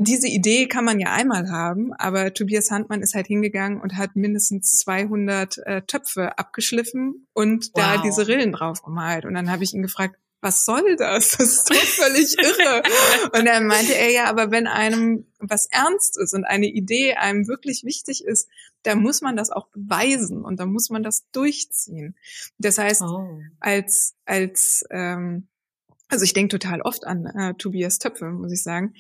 [0.01, 4.17] diese Idee kann man ja einmal haben, aber Tobias Handmann ist halt hingegangen und hat
[4.17, 7.73] mindestens 200 äh, Töpfe abgeschliffen und wow.
[7.75, 9.25] da diese Rillen drauf gemalt.
[9.25, 11.37] Und dann habe ich ihn gefragt, was soll das?
[11.37, 12.83] Das ist doch völlig irre.
[13.39, 17.47] Und dann meinte er ja, aber wenn einem was ernst ist und eine Idee einem
[17.47, 18.49] wirklich wichtig ist,
[18.83, 22.17] dann muss man das auch beweisen und dann muss man das durchziehen.
[22.57, 23.41] Das heißt, oh.
[23.59, 25.49] als als ähm,
[26.09, 28.95] also ich denke total oft an äh, Tobias Töpfe, muss ich sagen.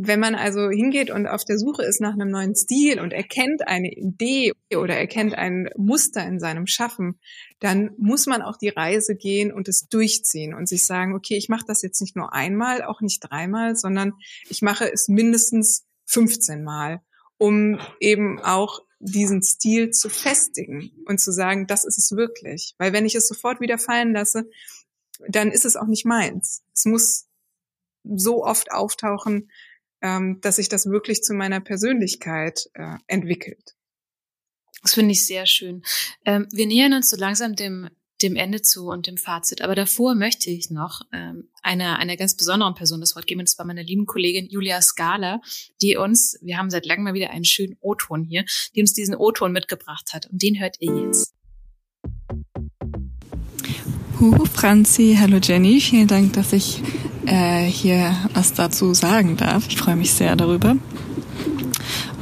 [0.00, 3.66] Wenn man also hingeht und auf der Suche ist nach einem neuen Stil und erkennt
[3.66, 7.18] eine Idee oder erkennt ein Muster in seinem Schaffen,
[7.58, 11.48] dann muss man auch die Reise gehen und es durchziehen und sich sagen, okay, ich
[11.48, 14.12] mache das jetzt nicht nur einmal, auch nicht dreimal, sondern
[14.48, 17.00] ich mache es mindestens 15 Mal,
[17.36, 22.76] um eben auch diesen Stil zu festigen und zu sagen, das ist es wirklich.
[22.78, 24.48] Weil wenn ich es sofort wieder fallen lasse,
[25.26, 26.62] dann ist es auch nicht meins.
[26.72, 27.26] Es muss
[28.04, 29.50] so oft auftauchen,
[30.02, 33.74] ähm, dass sich das wirklich zu meiner Persönlichkeit äh, entwickelt.
[34.82, 35.82] Das finde ich sehr schön.
[36.24, 37.88] Ähm, wir nähern uns so langsam dem
[38.22, 39.62] dem Ende zu und dem Fazit.
[39.62, 43.40] Aber davor möchte ich noch ähm, einer, einer ganz besonderen Person das Wort geben.
[43.40, 45.40] Und das war meine lieben Kollegin Julia Scala,
[45.80, 48.44] die uns, wir haben seit langem mal wieder einen schönen O-Ton hier,
[48.74, 50.26] die uns diesen O-Ton mitgebracht hat.
[50.26, 51.34] Und den hört ihr jetzt.
[54.18, 56.82] Huhu Franzi, hallo Jenny, vielen Dank, dass ich
[57.28, 59.64] äh, hier was dazu sagen darf.
[59.68, 60.76] Ich freue mich sehr darüber.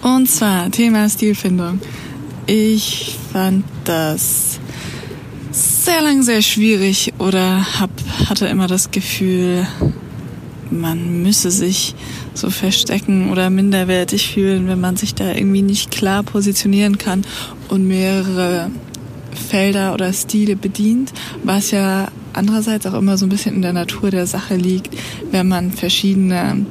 [0.02, 1.80] Und zwar Thema Stilfindung.
[2.46, 4.60] Ich fand das
[5.50, 7.90] sehr lang sehr schwierig oder hab,
[8.28, 9.66] hatte immer das Gefühl,
[10.70, 11.94] man müsse sich
[12.34, 17.24] so verstecken oder minderwertig fühlen, wenn man sich da irgendwie nicht klar positionieren kann
[17.68, 18.70] und mehrere
[19.48, 21.12] Felder oder Stile bedient,
[21.44, 24.94] was ja andererseits auch immer so ein bisschen in der Natur der Sache liegt,
[25.30, 26.66] wenn man verschiedene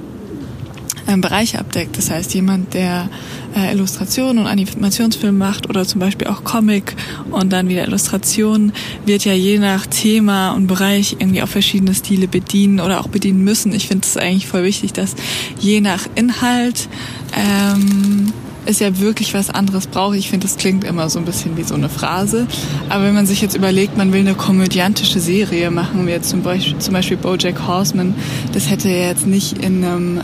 [1.07, 1.97] äh, Bereiche abdeckt.
[1.97, 3.09] Das heißt, jemand, der
[3.55, 6.95] äh, Illustration und Animationsfilm macht oder zum Beispiel auch Comic
[7.31, 8.73] und dann wieder Illustration,
[9.05, 13.43] wird ja je nach Thema und Bereich irgendwie auch verschiedene Stile bedienen oder auch bedienen
[13.43, 13.73] müssen.
[13.73, 15.15] Ich finde es eigentlich voll wichtig, dass
[15.59, 16.89] je nach Inhalt
[17.35, 18.33] ähm,
[18.65, 20.17] es ja wirklich was anderes braucht.
[20.17, 22.47] Ich finde, das klingt immer so ein bisschen wie so eine Phrase.
[22.89, 26.41] Aber wenn man sich jetzt überlegt, man will eine komödiantische Serie machen, wie jetzt zum
[26.41, 28.15] Beispiel, zum Beispiel Bojack Horseman,
[28.53, 30.21] das hätte ja jetzt nicht in einem äh,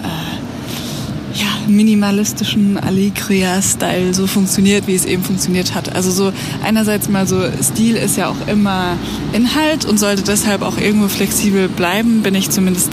[1.36, 5.96] ja, minimalistischen Allegria-Style so funktioniert, wie es eben funktioniert hat.
[5.96, 6.34] Also so
[6.64, 8.98] einerseits mal so, Stil ist ja auch immer
[9.34, 12.92] Inhalt und sollte deshalb auch irgendwo flexibel bleiben, bin ich zumindest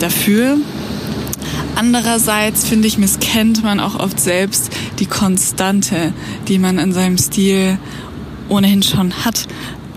[0.00, 0.58] dafür.
[1.76, 6.14] Andererseits finde ich, misskennt man auch oft selbst die Konstante,
[6.48, 7.78] die man in seinem Stil
[8.48, 9.46] ohnehin schon hat.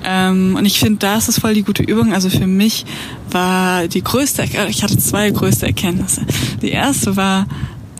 [0.03, 2.13] Ähm, und ich finde, da ist es voll die gute Übung.
[2.13, 2.85] Also für mich
[3.31, 6.25] war die größte, ich hatte zwei größte Erkenntnisse.
[6.61, 7.47] Die erste war,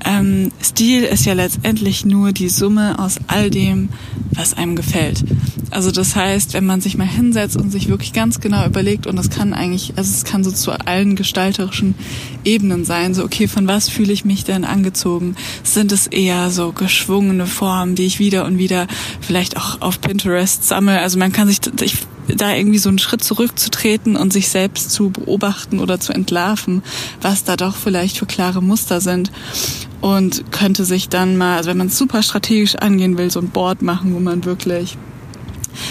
[0.05, 3.89] ähm, Stil ist ja letztendlich nur die Summe aus all dem,
[4.31, 5.23] was einem gefällt.
[5.71, 9.15] Also das heißt, wenn man sich mal hinsetzt und sich wirklich ganz genau überlegt, und
[9.15, 11.95] das kann eigentlich, also es kann so zu allen gestalterischen
[12.43, 15.35] Ebenen sein, so okay, von was fühle ich mich denn angezogen?
[15.63, 18.87] Sind es eher so geschwungene Formen, die ich wieder und wieder
[19.21, 20.99] vielleicht auch auf Pinterest sammle?
[20.99, 21.97] Also man kann sich, ich
[22.35, 26.83] da irgendwie so einen Schritt zurückzutreten und sich selbst zu beobachten oder zu entlarven,
[27.21, 29.31] was da doch vielleicht für klare Muster sind.
[30.01, 33.49] Und könnte sich dann mal, also wenn man es super strategisch angehen will, so ein
[33.49, 34.97] Board machen, wo man wirklich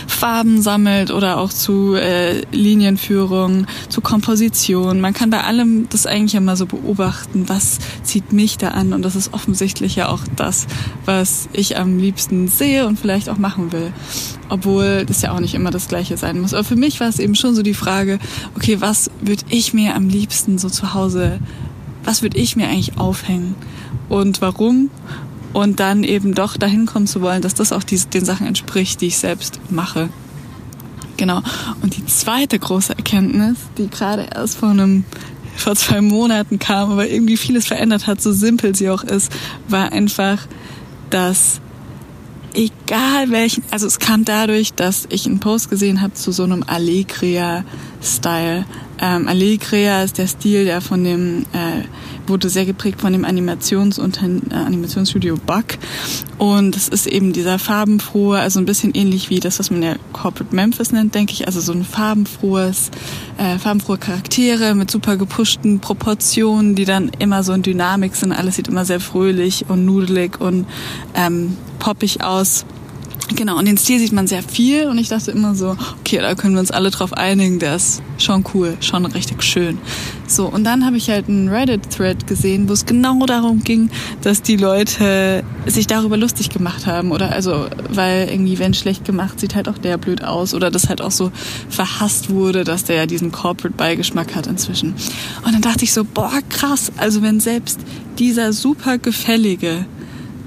[0.07, 5.01] Farben sammelt oder auch zu äh, Linienführung, zu Komposition.
[5.01, 9.03] Man kann bei allem das eigentlich immer so beobachten, was zieht mich da an und
[9.03, 10.67] das ist offensichtlich ja auch das,
[11.05, 13.93] was ich am liebsten sehe und vielleicht auch machen will.
[14.49, 16.55] Obwohl das ja auch nicht immer das gleiche sein muss.
[16.55, 18.19] Aber für mich war es eben schon so die Frage,
[18.57, 21.39] okay, was würde ich mir am liebsten so zu Hause,
[22.05, 23.55] was würde ich mir eigentlich aufhängen
[24.09, 24.91] und warum?
[25.53, 29.01] Und dann eben doch dahin kommen zu wollen, dass das auch die, den Sachen entspricht,
[29.01, 30.09] die ich selbst mache.
[31.17, 31.43] Genau.
[31.83, 35.05] Und die zweite große Erkenntnis, die gerade erst vor einem
[35.57, 39.33] vor zwei Monaten kam, aber irgendwie vieles verändert hat, so simpel sie auch ist,
[39.67, 40.47] war einfach,
[41.11, 41.61] dass
[42.55, 46.65] egal welchen, also es kam dadurch, dass ich einen Post gesehen habe zu so einem
[46.67, 48.65] Allegria-Style.
[49.01, 51.85] Ähm, Allegria ist der Stil, der von dem äh,
[52.27, 55.79] wurde sehr geprägt von dem Animationsunter äh, Animationsstudio Buck.
[56.39, 59.97] Und es ist eben dieser farbenfrohe, also ein bisschen ähnlich wie das, was man ja
[60.13, 61.47] Corporate Memphis nennt, denke ich.
[61.47, 62.91] Also so ein farbenfrohes,
[63.39, 68.33] äh, farbenfrohe Charaktere mit super gepushten Proportionen, die dann immer so in Dynamik sind.
[68.33, 70.67] Alles sieht immer sehr fröhlich und nudelig und
[71.15, 72.65] ähm, poppig aus.
[73.35, 76.35] Genau, und den Stil sieht man sehr viel und ich dachte immer so, okay, da
[76.35, 79.79] können wir uns alle drauf einigen, der ist schon cool, schon richtig schön.
[80.27, 83.91] So, und dann habe ich halt einen Reddit-Thread gesehen, wo es genau darum ging,
[84.23, 89.41] dass die Leute sich darüber lustig gemacht haben oder also, weil irgendwie, wenn schlecht gemacht,
[89.41, 91.31] sieht halt auch der blöd aus oder das halt auch so
[91.69, 94.95] verhasst wurde, dass der ja diesen Corporate-Beigeschmack hat inzwischen.
[95.45, 97.79] Und dann dachte ich so, boah, krass, also wenn selbst
[98.19, 99.85] dieser super gefällige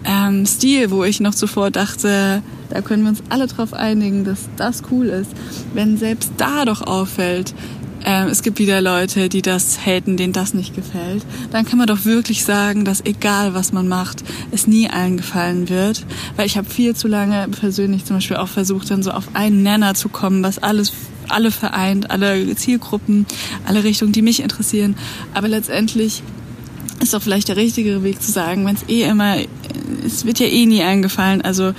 [0.04, 4.50] ähm, Stil, wo ich noch zuvor dachte, da können wir uns alle drauf einigen, dass
[4.58, 5.32] das cool ist.
[5.74, 7.54] Wenn selbst da doch auffällt,
[8.04, 11.88] äh, es gibt wieder Leute, die das haten, denen das nicht gefällt, dann kann man
[11.88, 16.06] doch wirklich sagen, dass egal was man macht, es nie allen gefallen wird.
[16.36, 19.64] Weil ich habe viel zu lange persönlich zum Beispiel auch versucht, dann so auf einen
[19.64, 20.94] Nenner zu kommen, was alles
[21.30, 23.26] alle vereint, alle Zielgruppen,
[23.66, 24.96] alle Richtungen, die mich interessieren.
[25.34, 26.24] Aber letztendlich
[27.02, 29.38] ist doch vielleicht der richtigere Weg zu sagen, wenn es eh immer,
[30.06, 31.74] es wird ja eh nie eingefallen, also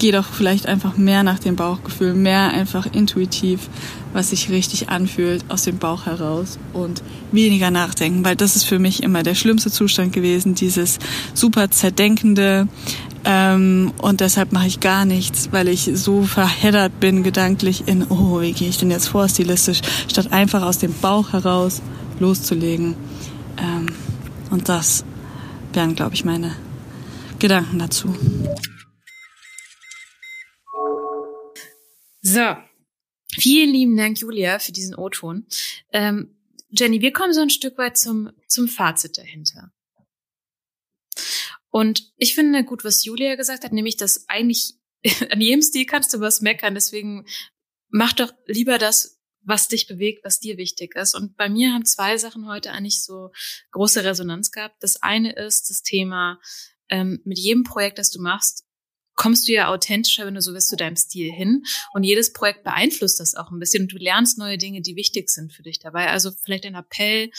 [0.00, 3.68] geh doch vielleicht einfach mehr nach dem Bauchgefühl, mehr einfach intuitiv,
[4.12, 8.80] was sich richtig anfühlt, aus dem Bauch heraus und weniger nachdenken, weil das ist für
[8.80, 10.98] mich immer der schlimmste Zustand gewesen, dieses
[11.34, 12.66] super zerdenkende,
[13.24, 18.40] ähm, und deshalb mache ich gar nichts, weil ich so verheddert bin gedanklich in, oh,
[18.40, 21.82] wie gehe ich denn jetzt vor stilistisch, statt einfach aus dem Bauch heraus
[22.18, 22.94] loszulegen.
[23.58, 23.86] Ähm,
[24.50, 25.04] und das
[25.74, 26.52] wären, glaube ich, meine
[27.38, 28.14] Gedanken dazu.
[32.22, 32.56] So,
[33.32, 35.46] vielen lieben Dank, Julia, für diesen O-Ton.
[35.92, 36.36] Ähm,
[36.68, 39.72] Jenny, wir kommen so ein Stück weit zum, zum Fazit dahinter.
[41.70, 44.74] Und ich finde gut, was Julia gesagt hat, nämlich, dass eigentlich
[45.30, 46.74] an jedem Stil kannst du was meckern.
[46.74, 47.26] Deswegen
[47.88, 51.14] mach doch lieber das, was dich bewegt, was dir wichtig ist.
[51.14, 53.30] Und bei mir haben zwei Sachen heute eigentlich so
[53.70, 54.76] große Resonanz gehabt.
[54.82, 56.38] Das eine ist das Thema,
[56.90, 58.66] ähm, mit jedem Projekt, das du machst,
[59.20, 61.62] kommst du ja authentischer, wenn du so bist, zu deinem Stil hin.
[61.92, 63.82] Und jedes Projekt beeinflusst das auch ein bisschen.
[63.82, 66.08] Und du lernst neue Dinge, die wichtig sind für dich dabei.
[66.08, 67.30] Also vielleicht ein Appell,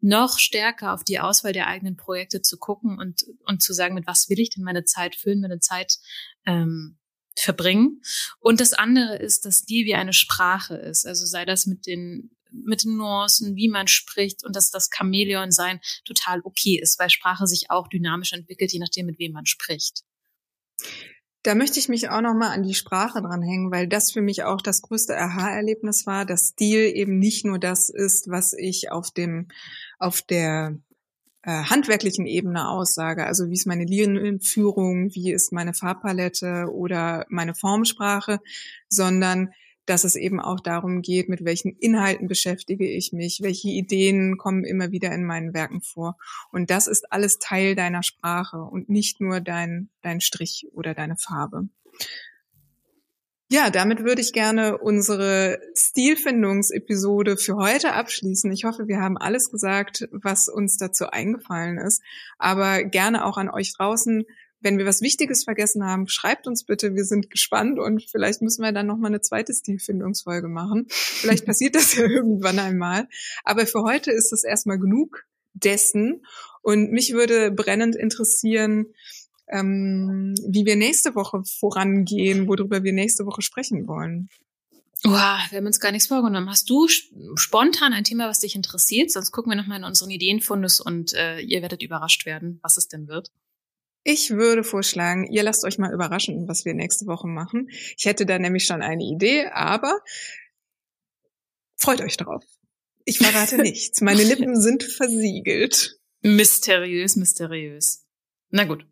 [0.00, 4.08] noch stärker auf die Auswahl der eigenen Projekte zu gucken und, und zu sagen, mit
[4.08, 5.98] was will ich denn meine Zeit füllen, meine Zeit
[6.46, 6.98] ähm,
[7.36, 8.02] verbringen.
[8.40, 11.06] Und das andere ist, dass Stil wie eine Sprache ist.
[11.06, 15.52] Also sei das mit den mit den Nuancen, wie man spricht und dass das Chamäleon
[15.52, 19.46] sein total okay ist, weil Sprache sich auch dynamisch entwickelt, je nachdem, mit wem man
[19.46, 20.02] spricht.
[21.42, 24.60] Da möchte ich mich auch nochmal an die Sprache dranhängen, weil das für mich auch
[24.60, 29.48] das größte Aha-Erlebnis war, dass Stil eben nicht nur das ist, was ich auf dem,
[29.98, 30.76] auf der
[31.42, 33.24] äh, handwerklichen Ebene aussage.
[33.24, 38.40] Also wie ist meine Linienführung, wie ist meine Farbpalette oder meine Formsprache,
[38.90, 39.54] sondern
[39.86, 44.64] dass es eben auch darum geht, mit welchen Inhalten beschäftige ich mich, welche Ideen kommen
[44.64, 46.16] immer wieder in meinen Werken vor.
[46.52, 51.16] Und das ist alles Teil deiner Sprache und nicht nur dein, dein Strich oder deine
[51.16, 51.68] Farbe.
[53.52, 58.52] Ja, damit würde ich gerne unsere Stilfindungsepisode für heute abschließen.
[58.52, 62.00] Ich hoffe, wir haben alles gesagt, was uns dazu eingefallen ist.
[62.38, 64.24] Aber gerne auch an euch draußen
[64.60, 66.94] wenn wir was Wichtiges vergessen haben, schreibt uns bitte.
[66.94, 70.86] Wir sind gespannt und vielleicht müssen wir dann noch mal eine zweite Stilfindungsfolge machen.
[70.90, 73.08] Vielleicht passiert das ja irgendwann einmal.
[73.44, 76.24] Aber für heute ist es erstmal genug dessen.
[76.62, 78.86] Und mich würde brennend interessieren,
[79.48, 84.28] ähm, wie wir nächste Woche vorangehen, worüber wir nächste Woche sprechen wollen.
[85.02, 86.50] Wow, wir haben uns gar nichts vorgenommen.
[86.50, 86.86] Hast du
[87.34, 89.10] spontan ein Thema, was dich interessiert?
[89.10, 92.86] Sonst gucken wir nochmal in unseren Ideenfundus und äh, ihr werdet überrascht werden, was es
[92.86, 93.30] denn wird.
[94.02, 97.68] Ich würde vorschlagen, ihr lasst euch mal überraschen, was wir nächste Woche machen.
[97.96, 100.00] Ich hätte da nämlich schon eine Idee, aber
[101.76, 102.44] freut euch drauf.
[103.04, 104.00] Ich verrate nichts.
[104.00, 105.98] Meine Lippen sind versiegelt.
[106.22, 108.06] Mysteriös, mysteriös.
[108.50, 108.86] Na gut.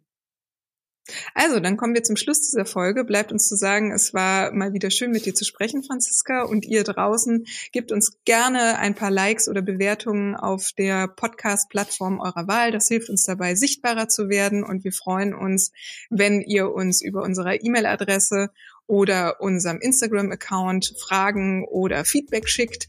[1.34, 3.04] Also, dann kommen wir zum Schluss dieser Folge.
[3.04, 6.42] Bleibt uns zu sagen, es war mal wieder schön, mit dir zu sprechen, Franziska.
[6.42, 12.46] Und ihr draußen gebt uns gerne ein paar Likes oder Bewertungen auf der Podcast-Plattform eurer
[12.48, 12.72] Wahl.
[12.72, 14.64] Das hilft uns dabei, sichtbarer zu werden.
[14.64, 15.72] Und wir freuen uns,
[16.10, 18.50] wenn ihr uns über unsere E-Mail-Adresse
[18.88, 22.88] oder unserem Instagram-Account Fragen oder Feedback schickt.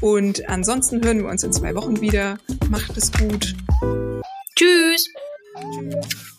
[0.00, 2.38] Und ansonsten hören wir uns in zwei Wochen wieder.
[2.70, 3.54] Macht es gut.
[4.56, 5.08] Tschüss.
[5.54, 6.35] Tschüss.